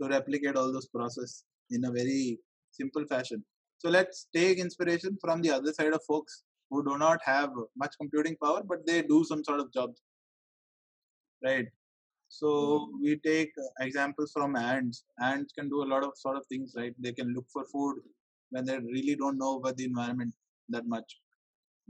[0.02, 2.40] to replicate all those process in a very
[2.72, 3.44] simple fashion.
[3.78, 7.96] So let's take inspiration from the other side of folks who do not have much
[8.00, 10.02] computing power, but they do some sort of jobs,
[11.44, 11.68] right?
[12.40, 15.04] So we take examples from ants.
[15.22, 16.94] Ants can do a lot of sort of things, right?
[17.00, 17.98] They can look for food
[18.50, 20.34] when they really don't know about the environment
[20.70, 21.20] that much.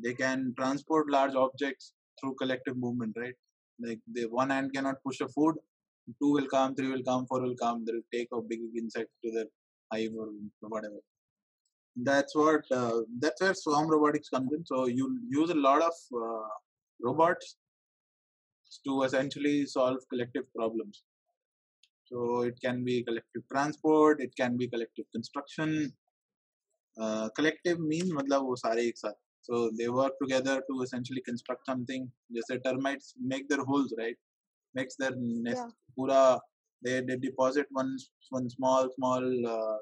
[0.04, 3.36] They can transport large objects through collective movement, right?
[3.80, 5.56] Like the one ant cannot push a food,
[6.22, 7.86] two will come, three will come, four will come.
[7.86, 9.50] They'll take a big insect to their
[9.94, 10.28] hive or
[10.60, 11.00] whatever.
[11.96, 12.70] That's what.
[12.70, 14.66] Uh, that's where swarm robotics comes in.
[14.66, 16.48] So you use a lot of uh,
[17.02, 17.56] robots
[18.85, 21.03] to essentially solve collective problems.
[22.05, 25.93] So it can be collective transport, it can be collective construction.
[27.01, 29.13] Uh, collective means मतलब वो सारे एक साथ.
[29.43, 32.11] So they work together to essentially construct something.
[32.33, 34.17] जैसे termites make their holes, right?
[34.75, 35.57] Makes their nest.
[35.57, 35.71] Yeah.
[35.97, 36.41] पूरा
[36.85, 37.97] they they deposit one
[38.31, 39.79] one small small uh,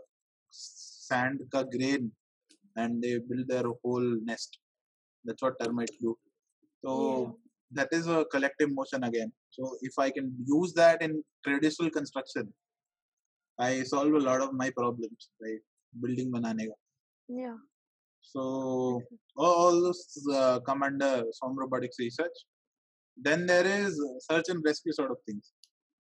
[0.51, 2.12] sand का grain
[2.77, 4.59] and they build their whole nest.
[5.25, 6.16] That's what termites do.
[6.83, 7.33] So Yeah.
[7.73, 9.31] that is a collective motion again.
[9.49, 12.53] So if I can use that in traditional construction,
[13.60, 15.60] I solve a lot of my problems, right?
[16.01, 16.75] Building banane ka.
[17.27, 17.57] Yeah.
[18.21, 19.01] So
[19.36, 22.38] all, all those uh, come under swarm robotics research.
[23.17, 25.51] Then there is search and rescue sort of things.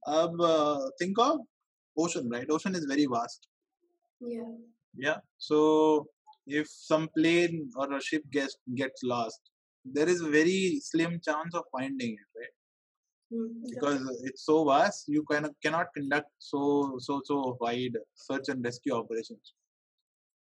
[0.07, 1.39] Ab, uh, think of
[1.97, 2.49] ocean, right?
[2.49, 3.47] Ocean is very vast.
[4.19, 4.53] Yeah.
[4.95, 5.17] Yeah.
[5.37, 6.07] So
[6.47, 9.50] if some plane or a ship gets gets lost,
[9.83, 12.55] there is a very slim chance of finding it, right?
[13.33, 13.47] Mm.
[13.69, 18.61] because it's so vast you kind of cannot conduct so so so wide search and
[18.61, 19.53] rescue operations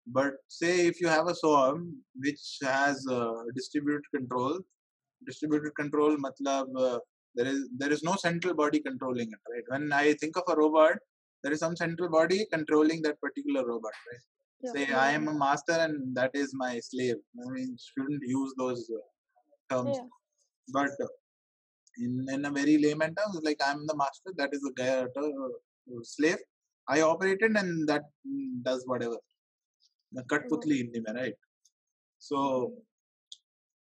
[0.06, 1.96] but say if you have a swarm
[2.26, 4.60] which has uh, distributed control
[5.26, 7.00] distributed control matlab uh,
[7.34, 10.60] there is there is no central body controlling it right when i think of a
[10.64, 10.98] robot
[11.42, 14.24] there is some central body controlling that particular robot right
[14.66, 14.74] Yeah.
[14.76, 18.84] say i am a master and that is my slave i mean shouldn't use those
[19.00, 19.06] uh,
[19.70, 20.08] terms Yeah.
[20.78, 20.92] but
[21.98, 26.04] in in a very layman terms, like I'm the master, that is the guy, uh,
[26.04, 26.42] slave.
[26.88, 28.04] I operate it and that
[28.64, 29.18] does whatever.
[30.32, 31.34] Katputli Hindi right?
[32.20, 32.74] So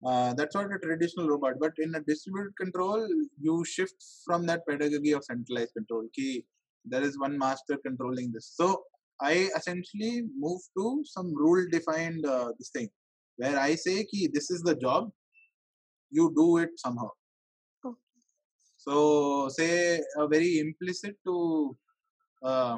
[0.05, 1.55] uh, that's what a traditional robot.
[1.59, 3.07] But in a distributed control,
[3.39, 6.07] you shift from that pedagogy of centralized control.
[6.15, 6.45] Ki
[6.85, 8.53] there is one master controlling this.
[8.55, 8.83] So
[9.21, 12.89] I essentially move to some rule defined uh, this thing
[13.37, 15.11] where I say ki this is the job,
[16.17, 17.09] you do it somehow.
[17.85, 17.99] Okay.
[18.85, 21.77] So say a very implicit to
[22.43, 22.77] uh,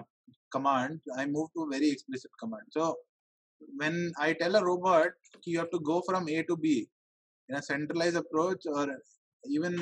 [0.52, 2.64] command, I move to very explicit command.
[2.72, 2.96] So
[3.76, 5.10] when I tell a robot
[5.46, 6.88] you have to go from A to B
[7.50, 8.88] in a centralized approach or
[9.50, 9.74] even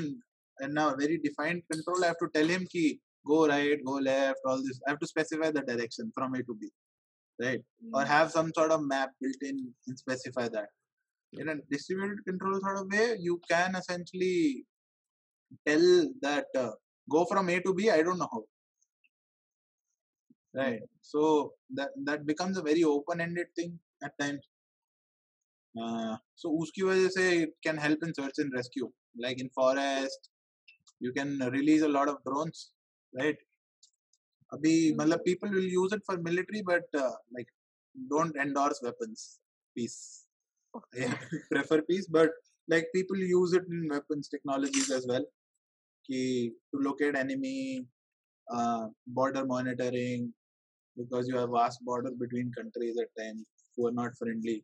[0.62, 4.40] in a very defined control, I have to tell him ki go right, go left,
[4.46, 4.80] all this.
[4.86, 6.70] I have to specify the direction from A to B,
[7.42, 7.62] right?
[7.94, 10.70] Or have some sort of map built in and specify that
[11.40, 14.66] in a distributed control sort of way you can essentially
[15.68, 15.86] tell
[16.22, 16.72] that uh,
[17.10, 18.44] go from a to b i don't know how.
[20.54, 20.60] Hmm.
[20.60, 20.84] Right.
[21.02, 24.44] So that that becomes a very open ended thing at times.
[25.82, 28.90] Uh, so uski wajah se it can help in search and rescue.
[29.26, 30.30] Like in forest
[31.00, 32.72] you can release a lot of drones
[33.20, 33.38] right?
[34.54, 35.00] Abhi hmm.
[35.00, 37.50] matlab people will use it for military but uh, like
[38.10, 39.40] don't endorse weapons.
[39.76, 40.25] Peace.
[40.98, 41.18] I
[41.52, 42.32] prefer peace, but
[42.68, 45.26] like people use it in weapons technologies as well.
[46.08, 47.86] Ki, to locate enemy,
[48.52, 50.34] uh, border monitoring,
[50.98, 54.64] because you have vast border between countries at times who are not friendly.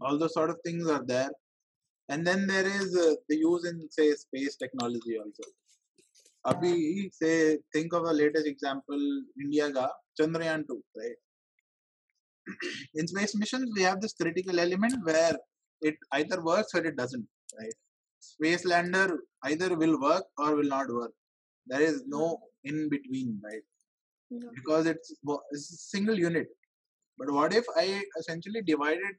[0.00, 1.30] All those sort of things are there.
[2.08, 5.42] And then there is uh, the use in say space technology also.
[6.46, 9.00] Abhi, say think of a latest example,
[9.40, 11.16] India ga Chandrayaan 2, right?
[12.94, 15.36] in space missions, we have this critical element where
[15.80, 17.26] it either works or it doesn't,
[17.58, 17.74] right?
[18.20, 21.12] Space lander either will work or will not work.
[21.66, 22.68] There is no hmm.
[22.68, 23.62] in between, right?
[24.30, 24.48] Yeah.
[24.54, 25.14] Because it's,
[25.52, 26.48] it's a single unit.
[27.18, 29.14] But what if I essentially divided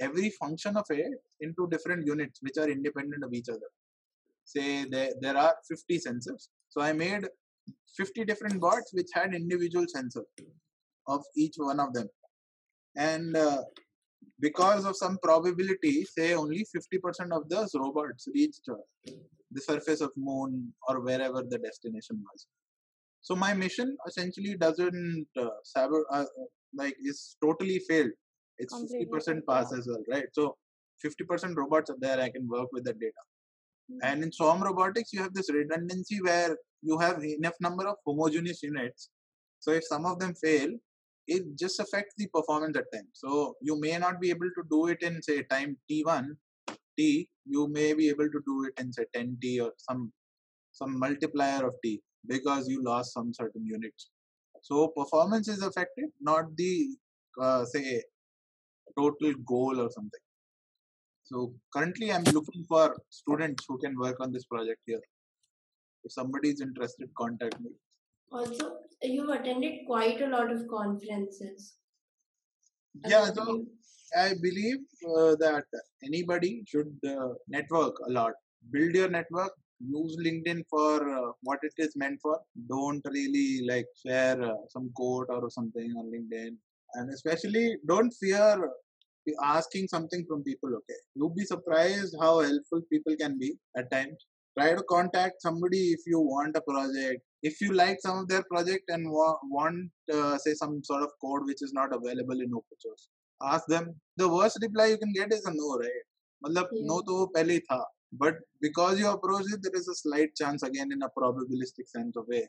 [0.00, 3.70] every function of it into different units which are independent of each other?
[4.44, 6.48] Say there, there are 50 sensors.
[6.68, 7.26] So I made
[7.96, 10.24] 50 different bots which had individual sensors
[11.08, 12.08] of each one of them.
[12.96, 13.62] And uh,
[14.40, 19.12] because of some probability, say only 50% of those robots reached uh,
[19.50, 22.46] the surface of moon or wherever the destination was.
[23.22, 26.24] So my mission essentially doesn't uh, uh,
[26.76, 28.10] like is totally failed.
[28.58, 30.26] It's Completely 50% pass as well, right?
[30.32, 30.56] So
[31.04, 32.20] 50% robots are there.
[32.20, 33.22] I can work with the data.
[33.90, 33.98] Mm.
[34.02, 38.62] And in Swarm Robotics, you have this redundancy where you have enough number of homogeneous
[38.62, 39.08] units.
[39.58, 40.68] So if some of them fail,
[41.26, 43.08] it just affects the performance at times.
[43.14, 46.28] So you may not be able to do it in say time t1,
[46.96, 47.28] t.
[47.46, 50.12] You may be able to do it in say 10t or some
[50.72, 54.10] some multiplier of t because you lost some certain units.
[54.62, 56.88] So performance is affected, not the
[57.40, 58.02] uh, say
[58.98, 60.20] total goal or something.
[61.24, 65.00] So currently, I'm looking for students who can work on this project here.
[66.04, 67.70] If somebody is interested, contact me.
[68.30, 71.74] Also, you've attended quite a lot of conferences.
[73.06, 73.64] Yeah, so
[74.16, 74.78] I believe
[75.16, 75.64] uh, that
[76.04, 78.32] anybody should uh, network a lot.
[78.70, 79.52] Build your network.
[79.80, 82.40] Use LinkedIn for uh, what it is meant for.
[82.68, 86.56] Don't really like share uh, some quote or something on LinkedIn.
[86.94, 88.70] And especially, don't fear
[89.42, 90.70] asking something from people.
[90.74, 94.26] Okay, you'll be surprised how helpful people can be at times
[94.57, 97.21] Try to contact somebody if you want a project.
[97.41, 101.11] If you like some of their project and wa- want, uh, say, some sort of
[101.23, 103.07] code which is not available in open source,
[103.41, 103.95] ask them.
[104.17, 106.05] The worst reply you can get is a no, right?
[106.45, 106.85] मतलब Yeah.
[106.89, 107.83] no तो वो पहले ही था
[108.21, 112.15] but because you approach it there is a slight chance again in a probabilistic sense
[112.21, 112.43] of way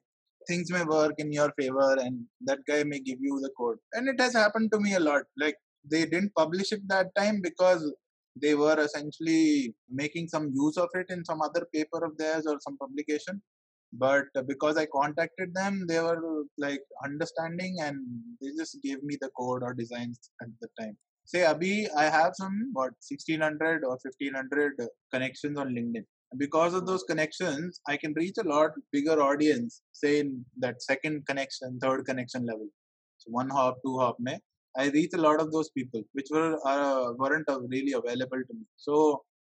[0.48, 4.08] things may work in your favor and that guy may give you the code and
[4.12, 5.58] it has happened to me a lot like
[5.94, 7.82] they didn't publish it that time because
[8.41, 12.57] they were essentially making some use of it in some other paper of theirs or
[12.59, 13.41] some publication.
[13.93, 17.97] But because i contacted them they were like understanding and
[18.41, 20.97] they just gave me the code or designs at the time.
[21.25, 24.73] Say abhi i have some what 1600 or 1500
[25.13, 26.05] connections on linkedin.
[26.37, 31.25] Because of those connections i can reach a lot bigger audience say in that second
[31.25, 32.67] connection third connection level.
[33.19, 34.41] So one hop two hop mein
[34.83, 38.65] i reach a lot of those people which were uh, weren't really available to me
[38.87, 38.95] so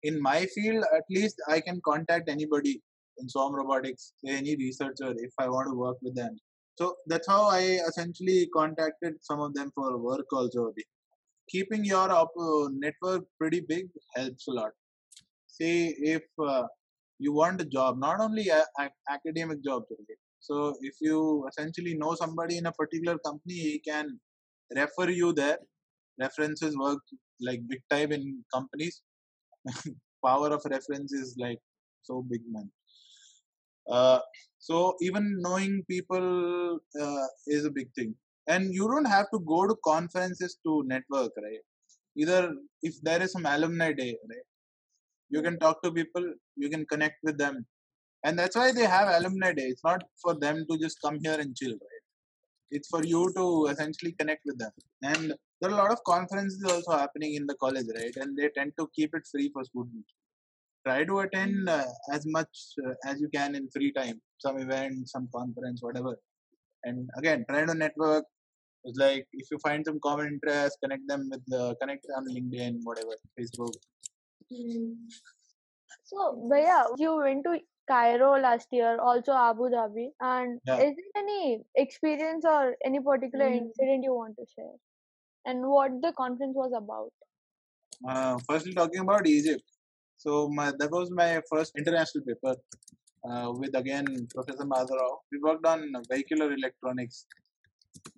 [0.03, 2.75] in my field at least i can contact anybody
[3.19, 4.05] in swarm robotics
[4.39, 6.35] any researcher if i want to work with them
[6.81, 10.65] so that's how i essentially contacted some of them for work also
[11.51, 14.73] keeping your uh, network pretty big helps a lot.
[15.47, 16.65] Say if uh,
[17.19, 19.87] you want a job, not only a- a- academic jobs.
[19.93, 20.19] Okay?
[20.41, 24.19] So if you essentially know somebody in a particular company, he can
[24.75, 25.59] refer you there.
[26.19, 27.01] References work
[27.41, 29.03] like big time in companies.
[30.25, 31.59] Power of reference is like
[32.03, 32.71] so big, man.
[33.91, 34.21] Uh,
[34.59, 38.15] so even knowing people uh, is a big thing
[38.47, 41.65] and you don't have to go to conferences to network right
[42.23, 42.41] either
[42.83, 44.49] if there is some alumni day right
[45.35, 46.25] you can talk to people
[46.63, 47.57] you can connect with them
[48.25, 51.39] and that's why they have alumni day it's not for them to just come here
[51.43, 52.00] and chill right
[52.71, 54.73] it's for you to essentially connect with them.
[55.03, 58.17] And there are a lot of conferences also happening in the college right?
[58.17, 60.13] And they tend to keep it free for students.
[60.87, 62.49] Try to attend uh, as much
[62.87, 64.21] uh, as you can in free time.
[64.39, 66.17] Some event some conference whatever.
[66.85, 68.25] And again try to network.
[68.85, 72.79] It's like if you find some common interest connect them with the connect on linkedin
[72.83, 73.75] whatever facebook.
[74.51, 74.95] Mm.
[76.05, 80.81] So, Bhaiya, you went to Cairo last year, also Abu Dhabi, and Yeah.
[80.81, 83.59] is there any experience or any particular Mm.
[83.63, 84.75] incident you want to share?
[85.47, 87.13] And what the conference was about?
[88.09, 89.63] uh, firstly talking about egypt
[90.17, 92.55] so my that was my first international paper
[93.29, 95.81] uh, with again professor madhurao we worked on
[96.13, 97.27] vehicular electronics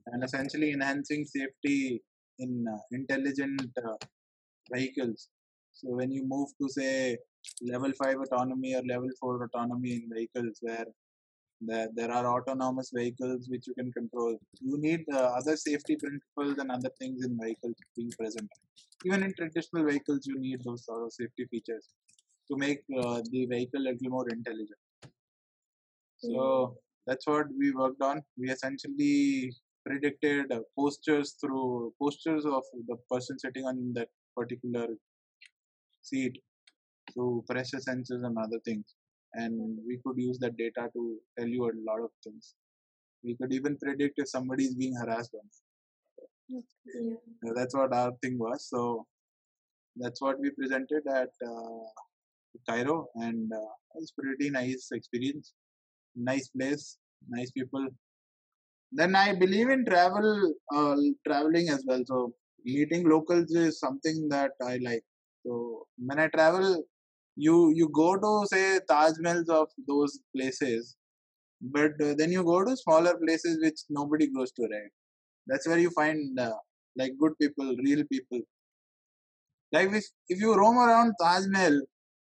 [0.06, 2.02] and essentially enhancing safety
[2.38, 3.96] in uh, intelligent uh,
[4.74, 5.28] vehicles
[5.72, 7.16] so when you move to say
[7.70, 10.86] level 5 autonomy or level 4 autonomy in vehicles where
[11.60, 16.58] there, there are autonomous vehicles which you can control you need uh, other safety principles
[16.58, 18.48] and other things in vehicles being present.
[19.04, 21.88] Even in traditional vehicles you need those sort of safety features
[22.50, 24.82] to make uh, the vehicle a little more intelligent.
[26.18, 28.22] So that's what we worked on.
[28.38, 29.52] We essentially
[29.84, 34.86] predicted postures through postures of the person sitting on that particular
[36.02, 36.38] seat
[37.12, 38.94] through pressure sensors and other things
[39.34, 42.54] and we could use that data to tell you a lot of things
[43.24, 45.34] We could even predict if somebody is being harassed.
[46.48, 46.60] Yeah.
[47.56, 48.68] That's what our thing was.
[48.68, 49.06] So
[49.96, 51.84] that's what we presented at uh,
[52.68, 55.52] Cairo, and uh, it was pretty nice experience.
[56.16, 56.98] Nice place,
[57.28, 57.86] nice people.
[58.92, 60.96] Then I believe in travel, uh,
[61.26, 62.02] traveling as well.
[62.06, 62.34] So
[62.64, 65.04] meeting locals is something that I like.
[65.46, 66.84] So when I travel,
[67.36, 70.96] you you go to say Taj Mahals of those places,
[71.60, 74.90] but then you go to smaller places which nobody goes to, right?
[75.46, 76.54] That's where you find uh,
[76.96, 78.40] like good people, real people.
[79.72, 81.80] Like if, if you roam around Taj Mahal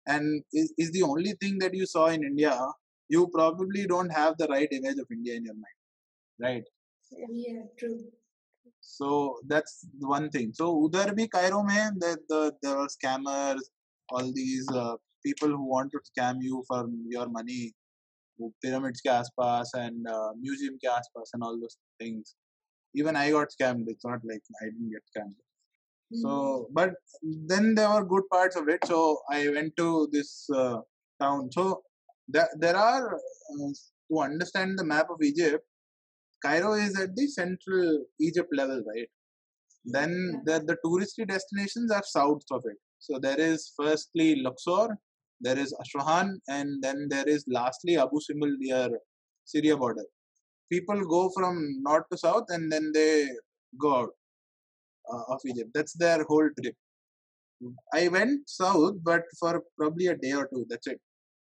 [0.06, 2.58] and is, is the only thing that you saw in India,
[3.08, 5.80] you probably don't have the right image of India in your mind,
[6.40, 6.64] right?
[7.30, 8.00] Yeah, true.
[8.86, 10.52] So that's one thing.
[10.54, 13.60] So Udar bhi Cairo mein that the, there are scammers,
[14.10, 17.72] all these uh, people who want to scam you for your money,
[18.62, 22.34] pyramids ke aspas and uh, museum ke aspas and all those things.
[22.94, 23.84] Even I got scammed.
[23.88, 25.38] It's not like I didn't get scammed.
[26.12, 26.20] Mm.
[26.22, 26.74] So, hmm.
[26.74, 26.90] but
[27.22, 28.84] then there were good parts of it.
[28.86, 30.78] So I went to this uh,
[31.20, 31.50] town.
[31.52, 31.82] So
[32.28, 33.72] there, there are uh,
[34.10, 35.64] to understand the map of Egypt
[36.44, 39.08] Cairo is at the central Egypt level, right?
[39.84, 42.76] Then the, the touristy destinations are south of it.
[42.98, 44.96] So there is firstly Luxor,
[45.40, 48.88] there is Aswan, and then there is lastly Abu Simbel near
[49.44, 50.04] Syria border.
[50.70, 53.28] People go from north to south and then they
[53.78, 54.10] go out
[55.12, 55.70] uh, of Egypt.
[55.74, 56.74] That's their whole trip.
[57.92, 60.66] I went south, but for probably a day or two.
[60.68, 61.00] That's it.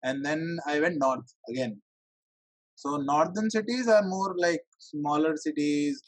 [0.03, 1.81] And then I went north again.
[2.75, 6.01] So northern cities are more like smaller cities,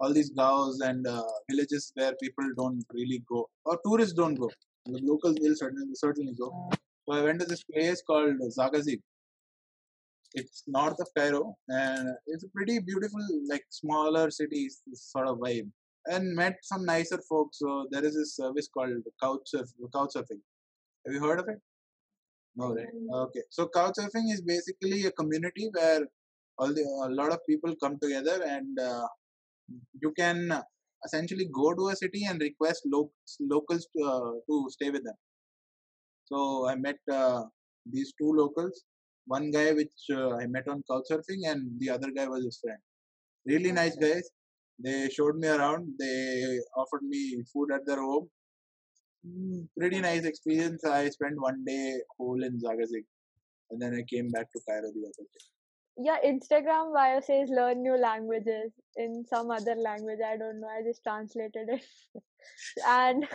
[0.00, 4.50] all these gaos and uh, villages where people don't really go, or tourists don't go.
[4.86, 6.70] The locals will certainly certainly go.
[7.06, 9.00] So I went to this place called Zagazig.
[10.34, 15.70] It's north of Cairo, and it's a pretty beautiful, like smaller cities sort of vibe
[16.06, 17.58] and met some nicer folks.
[17.58, 20.40] So there is this service called Couchsurf, Couchsurfing.
[21.06, 21.60] Have you heard of it?
[22.56, 22.86] No, right?
[23.26, 23.42] Okay.
[23.50, 26.02] So Couchsurfing is basically a community where
[26.58, 29.06] all the a lot of people come together and uh,
[30.00, 30.52] you can
[31.04, 35.16] essentially go to a city and request lo- locals to, uh, to stay with them.
[36.26, 37.42] So I met uh,
[37.90, 38.84] these two locals.
[39.26, 42.78] One guy which uh, I met on Couchsurfing, and the other guy was his friend.
[43.46, 44.30] Really nice guys
[44.82, 48.28] they showed me around they offered me food at their home
[49.26, 49.66] Mm.
[49.78, 53.04] pretty nice experience i spent one day whole in zagazig
[53.70, 55.44] and then i came back to cairo the other day
[56.06, 58.70] Yeah, Instagram bio says learn new languages
[59.02, 60.22] in some other language.
[60.28, 60.70] I don't know.
[60.76, 61.84] I just translated it.
[62.94, 63.28] and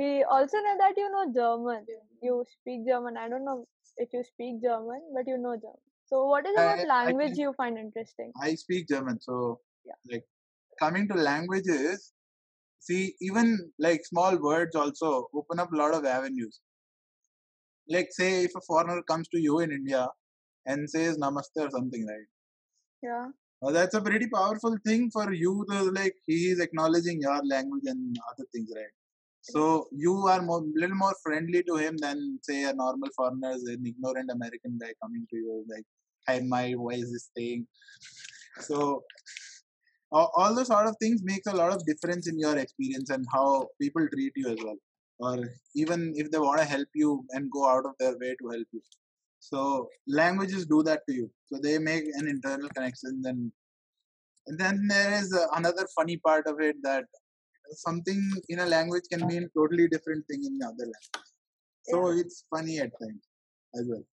[0.00, 1.86] we also know that you know German.
[2.26, 3.16] You speak German.
[3.22, 3.56] I don't know
[4.04, 5.80] if you speak German, but you know German.
[6.12, 8.36] So, what is I- about I language can- you find interesting?
[8.48, 9.38] i speak german so
[9.92, 9.98] Yeah.
[10.12, 10.28] like
[10.84, 12.06] coming to languages
[12.78, 16.60] see even like small words also open up a lot of avenues
[17.88, 20.08] like say if a foreigner comes to you in india
[20.66, 22.28] and says namaste or something right
[23.02, 23.28] Yeah.
[23.60, 27.84] Well, that's a pretty powerful thing for you to like he is acknowledging your language
[27.86, 28.94] and other things, right?
[29.40, 33.84] So you are more little more friendly to him than say a normal foreigner, an
[33.86, 35.84] ignorant American guy coming to you like,
[36.28, 37.66] "Hi, my why is this thing?"
[38.68, 39.02] So
[40.10, 43.26] all, all those sort of things makes a lot of difference in your experience and
[43.32, 44.76] how people treat you as well,
[45.20, 48.48] or even if they want to help you and go out of their way to
[48.50, 48.82] help you.
[49.40, 51.30] So languages do that to you.
[51.46, 53.22] So they make an internal connection.
[53.22, 53.52] Then,
[54.46, 57.04] and then there is uh, another funny part of it that
[57.72, 61.28] something in a language can mean totally different thing in the other language.
[61.84, 63.24] So it's funny at times
[63.74, 64.04] as well.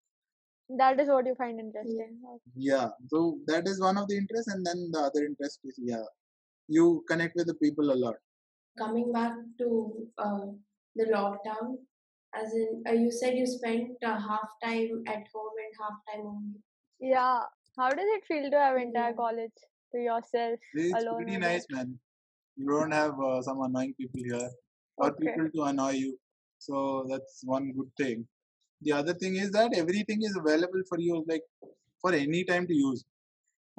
[0.69, 2.19] That is what you find interesting.
[2.55, 2.89] Yeah.
[3.07, 6.03] So that is one of the interests, and then the other interest is yeah,
[6.67, 8.15] you connect with the people a lot.
[8.77, 10.45] Coming back to uh,
[10.95, 11.77] the lockdown,
[12.33, 16.23] as in uh, you said you spent uh, half time at home and half time
[16.25, 16.55] home.
[16.99, 17.41] Yeah.
[17.77, 19.15] How does it feel to have entire Yeah.
[19.17, 19.57] college
[19.93, 21.15] to yourself It's alone?
[21.17, 21.41] pretty alone?
[21.41, 21.99] nice, man.
[22.57, 24.49] You don't have uh, some annoying people here
[24.97, 25.25] or Okay.
[25.27, 26.17] people to annoy you.
[26.57, 28.27] So that's one good thing
[28.84, 31.42] The other thing is that everything is available for you, like
[32.00, 33.04] for any time to use.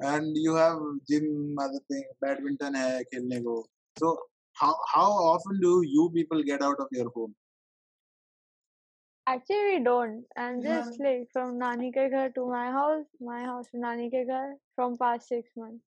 [0.00, 0.78] And you have
[1.08, 3.66] gym, other thing, badminton hai, khelne ko.
[3.98, 4.16] So
[4.54, 7.34] how how often do you people get out of your home?
[9.26, 10.24] Actually, we don't.
[10.36, 10.80] And Yeah.
[10.80, 14.56] just like from Nani ke ghar to my house, my house to Nani ke ghar
[14.74, 15.84] from past six months.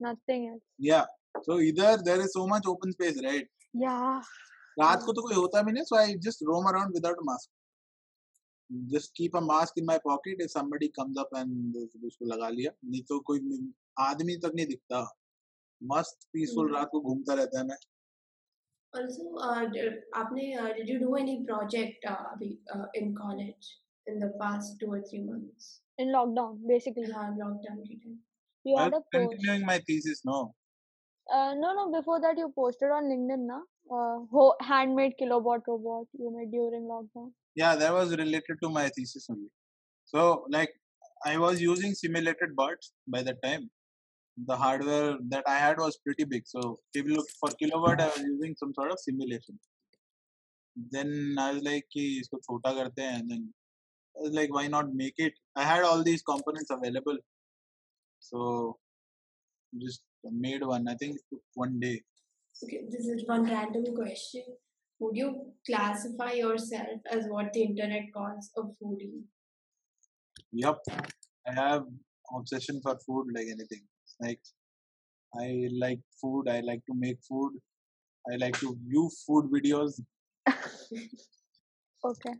[0.00, 0.62] Nothing else.
[0.78, 1.06] Yeah.
[1.44, 3.48] So either there is so much open space, right?
[3.72, 4.22] Yeah.
[4.80, 7.48] रात को तो कोई होता भी नहीं so I just roam around without a mask.
[8.92, 11.76] just keep a mask in my pocket if somebody comes up and
[12.06, 13.40] उसको लगा लिया नहीं तो कोई
[14.06, 15.02] आदमी तक नहीं दिखता
[15.80, 17.76] मस्त पीसफुल हम्म। रात को घूमता रहता है मैं
[18.94, 23.66] Also, uh, d- आपने uh, did you do any project uh, अभी uh, in college
[24.06, 25.66] in the past two or three months?
[25.98, 27.10] In lockdown, basically.
[27.12, 28.18] हाँ lockdown के time.
[28.66, 29.34] You I had a was post.
[29.34, 30.38] continuing my thesis no
[31.26, 33.56] Uh, no, no, before that you posted on LinkedIn, na?
[33.89, 37.31] uh, handmade kilobot robot you made during lockdown.
[37.55, 39.49] Yeah that was related to my thesis only.
[40.05, 40.71] So like
[41.25, 43.69] i was using simulated bots by that time.
[44.47, 46.43] The hardware that i had was pretty big.
[46.45, 49.59] So if you look for kilobot i was using some sort of simulation.
[50.91, 53.53] Then i was like Ki, isko chota karte and then
[54.17, 55.33] i was like why not make it?
[55.55, 57.17] I had all these components available.
[58.19, 58.77] So
[59.79, 62.01] just made one i think it took one day.
[62.63, 64.43] Okay, this is one random question.
[64.99, 69.23] Would you classify yourself as what the internet calls a foodie?
[70.51, 70.79] Yup.
[71.47, 71.85] I have
[72.35, 73.81] obsession for food like anything.
[74.19, 74.39] Like
[75.35, 77.53] I like food, I like to make food,
[78.31, 79.99] I like to view food videos.
[82.03, 82.33] Okay.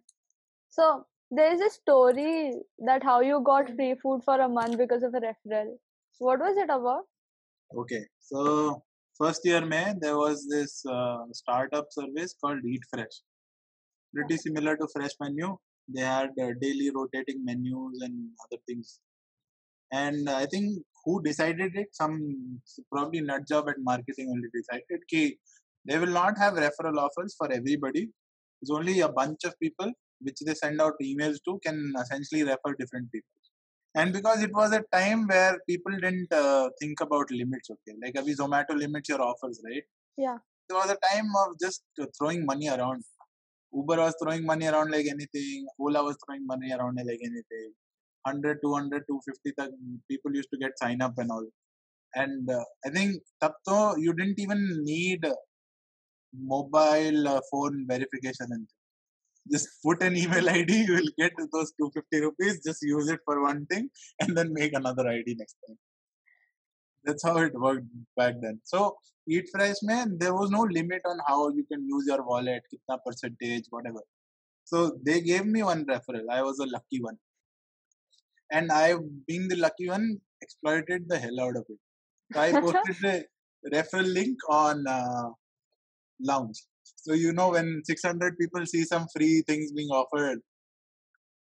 [0.69, 5.03] So there is a story that how you got free food for a month because
[5.03, 5.77] of a referral.
[6.17, 7.03] What was it about?
[7.77, 8.05] Okay.
[8.19, 8.81] So
[9.21, 13.17] first year May there was this uh, startup service called Eat Fresh.
[14.13, 15.55] Pretty similar to Fresh Menu.
[15.87, 18.99] They had uh, daily rotating menus and other things.
[19.91, 21.89] And I think who decided it?
[21.91, 22.15] Some
[22.91, 25.37] probably nut job at marketing only decided ki
[25.85, 28.09] they will not have referral offers for everybody.
[28.61, 29.91] It's only a bunch of people
[30.21, 33.40] which they send out emails to can essentially refer different people.
[33.93, 38.13] And because it was a time where people didn't uh, think about limits, okay, like
[38.13, 39.83] abhi Zomato limits your offers, right?
[40.17, 40.37] Yeah.
[40.69, 41.83] It was a time of just
[42.17, 43.03] throwing money around.
[43.73, 45.67] Uber was throwing money around like anything.
[45.79, 47.73] Ola was throwing money around like anything.
[48.23, 49.69] 100, 200, 250 tak
[50.09, 51.45] people used to get sign up and all.
[52.15, 55.25] And uh, I think tab to you didn't even need
[56.33, 58.67] mobile uh, phone verification and
[59.49, 62.61] just put an email ID, you will get those 250 rupees.
[62.63, 63.89] Just use it for one thing
[64.19, 65.77] and then make another ID next time.
[67.03, 68.61] That's how it worked back then.
[68.63, 72.61] So, Eat Fresh, man, there was no limit on how you can use your wallet,
[72.71, 74.01] kitna percentage, whatever.
[74.65, 76.29] So, they gave me one referral.
[76.29, 77.17] I was a lucky one.
[78.51, 78.95] And I,
[79.27, 81.79] being the lucky one, exploited the hell out of it.
[82.33, 83.25] So, I posted
[83.63, 85.29] the referral link on uh,
[86.19, 86.61] Lounge.
[86.95, 90.39] So you know when 600 people see some free things being offered,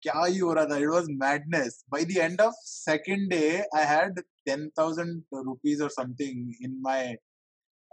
[0.03, 0.81] क्या ही हो रहा था?
[0.81, 1.85] It was madness.
[1.91, 7.17] By the end of second day, I had 10,000 rupees or something in my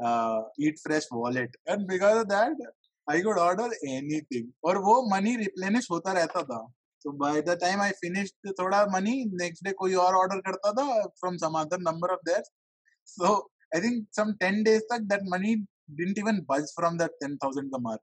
[0.03, 2.53] uh, Eat Fresh wallet, and because of that,
[3.07, 4.53] I could order anything.
[4.65, 6.67] और वो money replenish होता रहता था.
[6.99, 11.11] So by the time I finished थोड़ा money, next day कोई और order करता था
[11.19, 12.49] from some other number of theirs.
[13.03, 15.65] So I think some 10 days तक that money
[15.95, 18.01] didn't even budge from that 10,000 ka mark.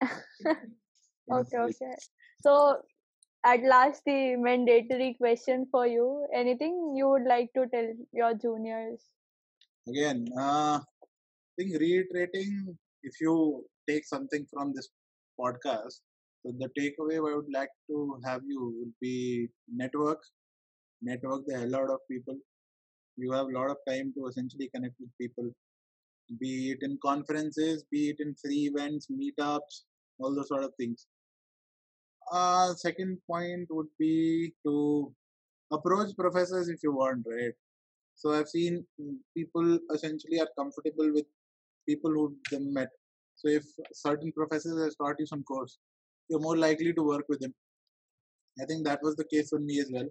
[1.30, 1.94] Okay, okay.
[2.42, 2.82] So
[3.44, 6.26] at last the mandatory question for you.
[6.34, 9.00] Anything you would like to tell your juniors?
[9.88, 14.88] Again, uh, I think reiterating, if you take something from this
[15.40, 16.00] podcast,
[16.44, 20.22] so the takeaway I would like to have you would be network,
[21.00, 22.36] network the hell out of people.
[23.16, 25.50] You have a lot of time to essentially connect with people,
[26.38, 29.82] be it in conferences, be it in free events, meetups,
[30.18, 31.06] all those sort of things.
[32.30, 35.12] Uh, second point would be to
[35.72, 37.52] approach professors if you want, right?
[38.14, 38.84] So I've seen
[39.36, 41.26] people essentially are comfortable with
[41.88, 42.90] people who they met.
[43.34, 45.78] So if certain professors has taught you some course,
[46.28, 47.54] you're more likely to work with them.
[48.60, 50.08] I think that was the case for me as well.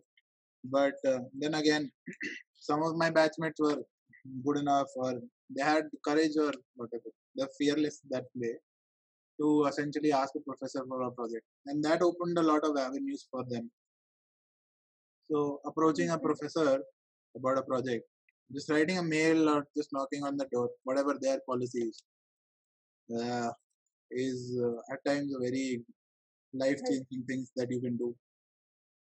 [0.65, 1.91] But uh, then again,
[2.59, 3.77] some of my batchmates were
[4.45, 5.21] good enough, or
[5.55, 7.09] they had courage, or whatever.
[7.35, 8.55] They're fearless that way
[9.39, 13.27] to essentially ask a professor for a project, and that opened a lot of avenues
[13.31, 13.71] for them.
[15.29, 16.81] So approaching a professor
[17.35, 18.05] about a project,
[18.53, 22.03] just writing a mail or just knocking on the door, whatever their policy is,
[23.17, 23.49] uh,
[24.11, 25.81] is uh, at times a very
[26.53, 28.13] life-changing things that you can do.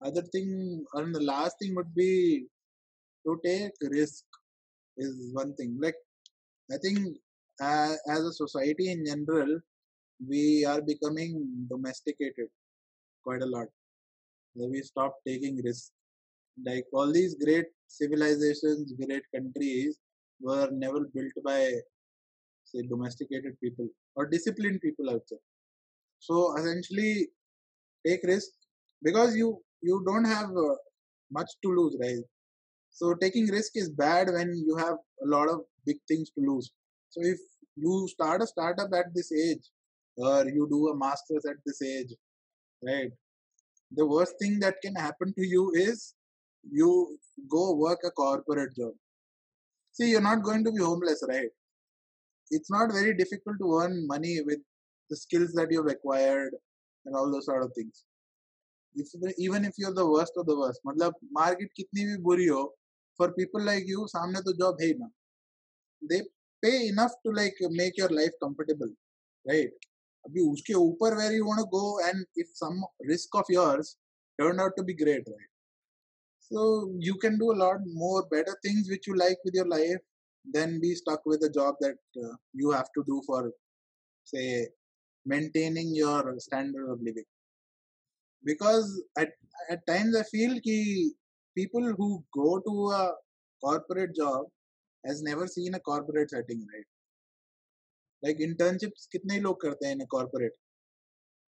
[0.02, 2.44] Other thing, and the last thing would be
[3.26, 4.24] to take risk
[4.96, 5.78] is one thing.
[5.80, 5.96] Like
[6.72, 6.98] I think
[7.60, 9.60] uh, as a society in general,
[10.26, 12.48] we are becoming domesticated
[13.24, 13.68] quite a lot.
[14.56, 15.92] We stop taking risks
[16.66, 19.98] like all these great civilizations, great countries
[20.40, 21.72] were never built by
[22.64, 25.40] say domesticated people or disciplined people out there.
[26.20, 27.28] So essentially
[28.06, 28.50] take risk,
[29.02, 30.74] because you you don't have uh,
[31.32, 32.24] much to lose right
[32.90, 36.71] so taking risk is bad when you have a lot of big things to lose
[37.09, 37.39] so if
[37.75, 39.65] you start a startup at this age
[40.17, 42.13] or you do a master's at this age
[42.89, 43.11] right
[43.91, 46.13] the worst thing that can happen to you is
[46.71, 47.17] you
[47.49, 48.93] go work a corporate job
[49.91, 51.49] see you're not going to be homeless right
[52.51, 54.59] it's not very difficult to earn money with
[55.09, 56.53] the skills that you've acquired
[57.05, 58.03] and all those sort of things
[58.95, 62.47] if the, even if you're the worst of the worst मतलब market कितनी भी बुरी
[62.47, 62.63] हो
[63.17, 65.09] for people like you सामने तो job है ही ना
[66.09, 66.21] they
[66.63, 68.93] pay enough to like make your life comfortable
[69.51, 69.71] right
[70.27, 73.97] अभी उसके ऊपर where you want to go and if some risk of yours
[74.41, 75.51] turned out to be great right
[76.39, 76.63] so
[76.99, 80.01] you can do a lot more better things which you like with your life
[80.53, 83.51] than be stuck with a job that uh, you have to do for
[84.23, 84.67] say
[85.25, 87.29] maintaining your standard of living
[88.43, 89.29] because at,
[89.69, 90.77] at times i feel ki
[91.55, 93.03] people who go to a
[93.63, 94.45] corporate job
[95.04, 96.86] as never seen a corporate setting right
[98.22, 100.54] like internships कितने लोग करते हैं in corporate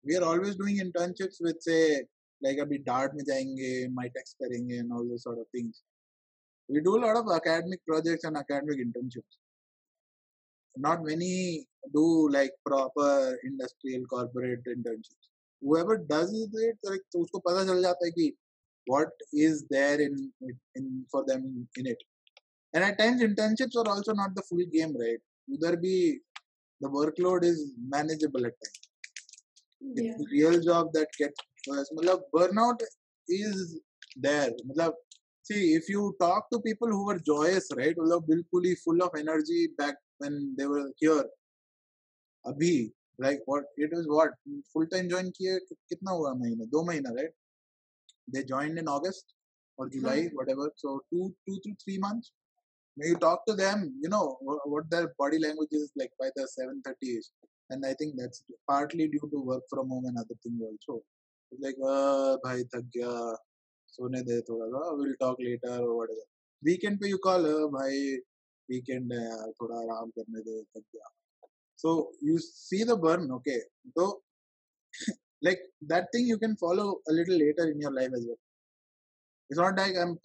[0.06, 1.80] we are always doing internships with say
[2.42, 5.84] like अभी डार्ट में जाएँगे माइटेक्स करेंगे and all sort of things
[6.70, 9.40] we do lot of academic projects and academic internships
[10.76, 15.30] not many do like proper industrial corporate internships.
[15.62, 18.32] Whoever does it, like, तो उसको पता चल जाता है कि
[18.88, 20.32] what is there in
[20.76, 22.04] in for them in it.
[22.76, 25.22] And at times, internships are also not the full game, right?
[25.50, 26.20] Udar be
[26.82, 28.82] the workload is manageable at times.
[29.80, 30.12] Yeah.
[30.12, 31.90] It's the real job that gets worse.
[31.98, 32.82] Malab, burnout
[33.30, 33.80] is
[34.18, 34.52] there.
[34.70, 34.92] Malab,
[35.44, 37.96] see, if you talk to people who were joyous, right?
[37.96, 41.26] Malab, bilkuli full of energy back when they were here.
[42.46, 43.64] Abhi, like what?
[43.78, 44.32] It was what?
[44.74, 45.60] Full time join kiya
[45.90, 46.66] kitna hua mahina?
[46.70, 47.36] Do mahina, right?
[48.34, 49.34] They joined in August
[49.78, 50.36] or July, hmm.
[50.36, 50.74] whatever.
[50.76, 52.34] So two, two to three months
[52.97, 56.47] you talk to them you know what, what their body language is like by the
[56.59, 57.29] 7:30 ish
[57.71, 61.03] and I think that's partly due to work from home and other things also
[61.53, 63.13] it's like uh भाई थक गया
[63.95, 66.27] सोने दे थोड़ा सा we'll talk later or whatever
[66.63, 68.03] weekend पे you call uh, भाई
[68.73, 71.09] weekend है यार थोड़ा आराम करने दे थक गया
[71.83, 71.93] so
[72.29, 73.61] you see the burn okay
[73.99, 74.07] so
[75.43, 75.61] like
[75.93, 78.41] that thing you can follow a little later in your life as well
[79.50, 80.18] it's not like i'm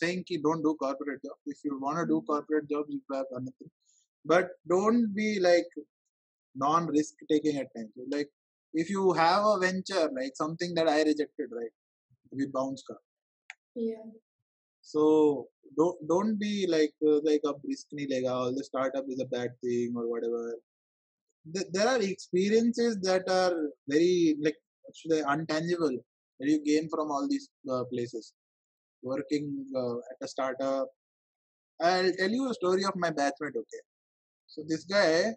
[0.00, 3.26] saying ki don't do corporate jobs if you want to do corporate jobs you have
[3.40, 3.70] anything
[4.32, 5.70] but don't be like
[6.56, 7.90] non-risk taking at times.
[8.10, 8.28] Like
[8.74, 11.74] if you have a venture like something that i rejected right
[12.38, 12.98] we bounce car
[13.74, 14.08] Yeah.
[14.92, 15.02] so
[15.78, 19.30] don't don't be like uh, like a risk nahi lega all the startup is a
[19.36, 20.42] bad thing or whatever.
[21.76, 23.56] There are experiences that are
[23.92, 24.58] very like
[24.98, 25.96] should I untangible
[26.38, 28.32] that you gain from all these uh, places
[29.02, 30.88] working uh, at a startup.
[31.80, 33.82] I'll tell you a story of my batchmate okay?
[34.46, 35.34] So this guy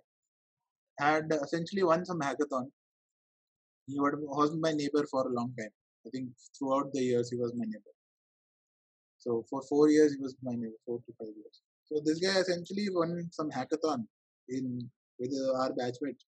[1.00, 2.70] had essentially won some hackathon.
[3.88, 5.72] He wa- was my neighbor for a long time.
[6.06, 7.94] I think throughout the years he was my neighbor.
[9.20, 11.62] So for four years he was my neighbor four to five years.
[11.86, 14.06] So this guy essentially won some hackathon
[14.50, 14.90] in
[15.20, 16.22] with our batchmate.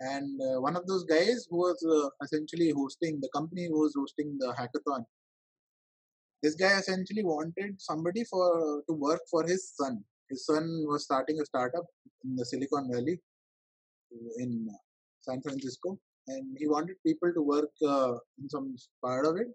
[0.00, 3.94] And uh, one of those guys who was uh, essentially hosting the company who was
[3.96, 5.04] hosting the hackathon
[6.42, 10.02] this guy essentially wanted somebody for to work for his son.
[10.28, 11.84] His son was starting a startup
[12.24, 13.18] in the silicon valley
[14.38, 14.68] in
[15.20, 18.74] san francisco and he wanted people to work uh, in some
[19.04, 19.48] part of it.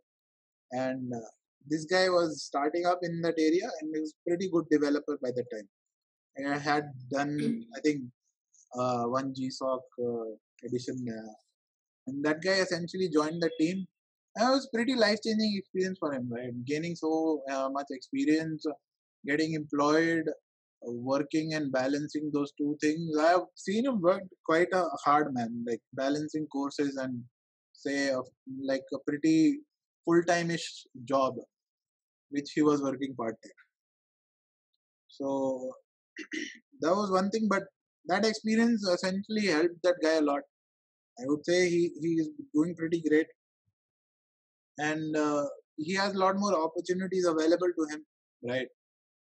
[0.71, 1.29] And uh,
[1.67, 5.29] this guy was starting up in that area and he was pretty good developer by
[5.35, 5.67] that time.
[6.37, 8.01] And I had done i think
[8.77, 10.31] uh, one gsoc uh,
[10.67, 11.33] edition uh,
[12.07, 13.87] and that guy essentially joined the team
[14.37, 16.53] it was pretty life changing experience for him right?
[16.65, 18.65] Gaining so uh, much experience
[19.25, 20.25] getting employed
[20.81, 23.17] working and balancing those two things.
[23.17, 27.23] I have seen him work quite a hard man like balancing courses and
[27.73, 28.27] say of
[28.63, 29.59] like a pretty
[30.05, 31.35] full-time ish job
[32.29, 33.59] which he was working part-time.
[35.07, 35.71] So
[36.81, 37.63] that was one thing but
[38.07, 40.41] that experience essentially helped that guy a lot.
[41.19, 43.27] I would say he he is doing pretty great
[44.77, 45.45] and uh,
[45.77, 48.05] he has a lot more opportunities available to him
[48.43, 48.67] right?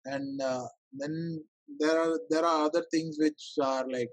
[0.04, 1.42] And uh, then
[1.78, 4.08] there are there are other things which are like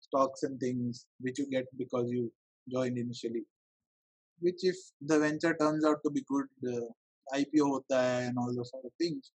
[0.00, 2.32] stocks and things which you get because you
[2.70, 3.44] joined initially
[4.40, 8.54] which if the venture turns out to be good uh, ipo hota hai and all
[8.54, 9.32] those sort of things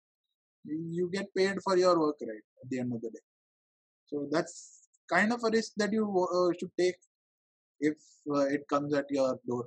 [0.66, 3.26] you, get paid for your work right at the end of the day.
[4.06, 6.95] So that's kind of a risk that you uh, should take
[7.80, 7.97] if
[8.34, 9.66] uh, it comes at your door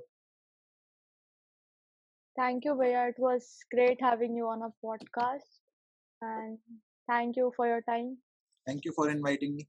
[2.37, 3.09] Thank you, Bhaiya.
[3.09, 5.59] It was great having you on a podcast.
[6.21, 6.59] And
[7.07, 8.17] thank you for your time.
[8.65, 9.67] Thank you for inviting me.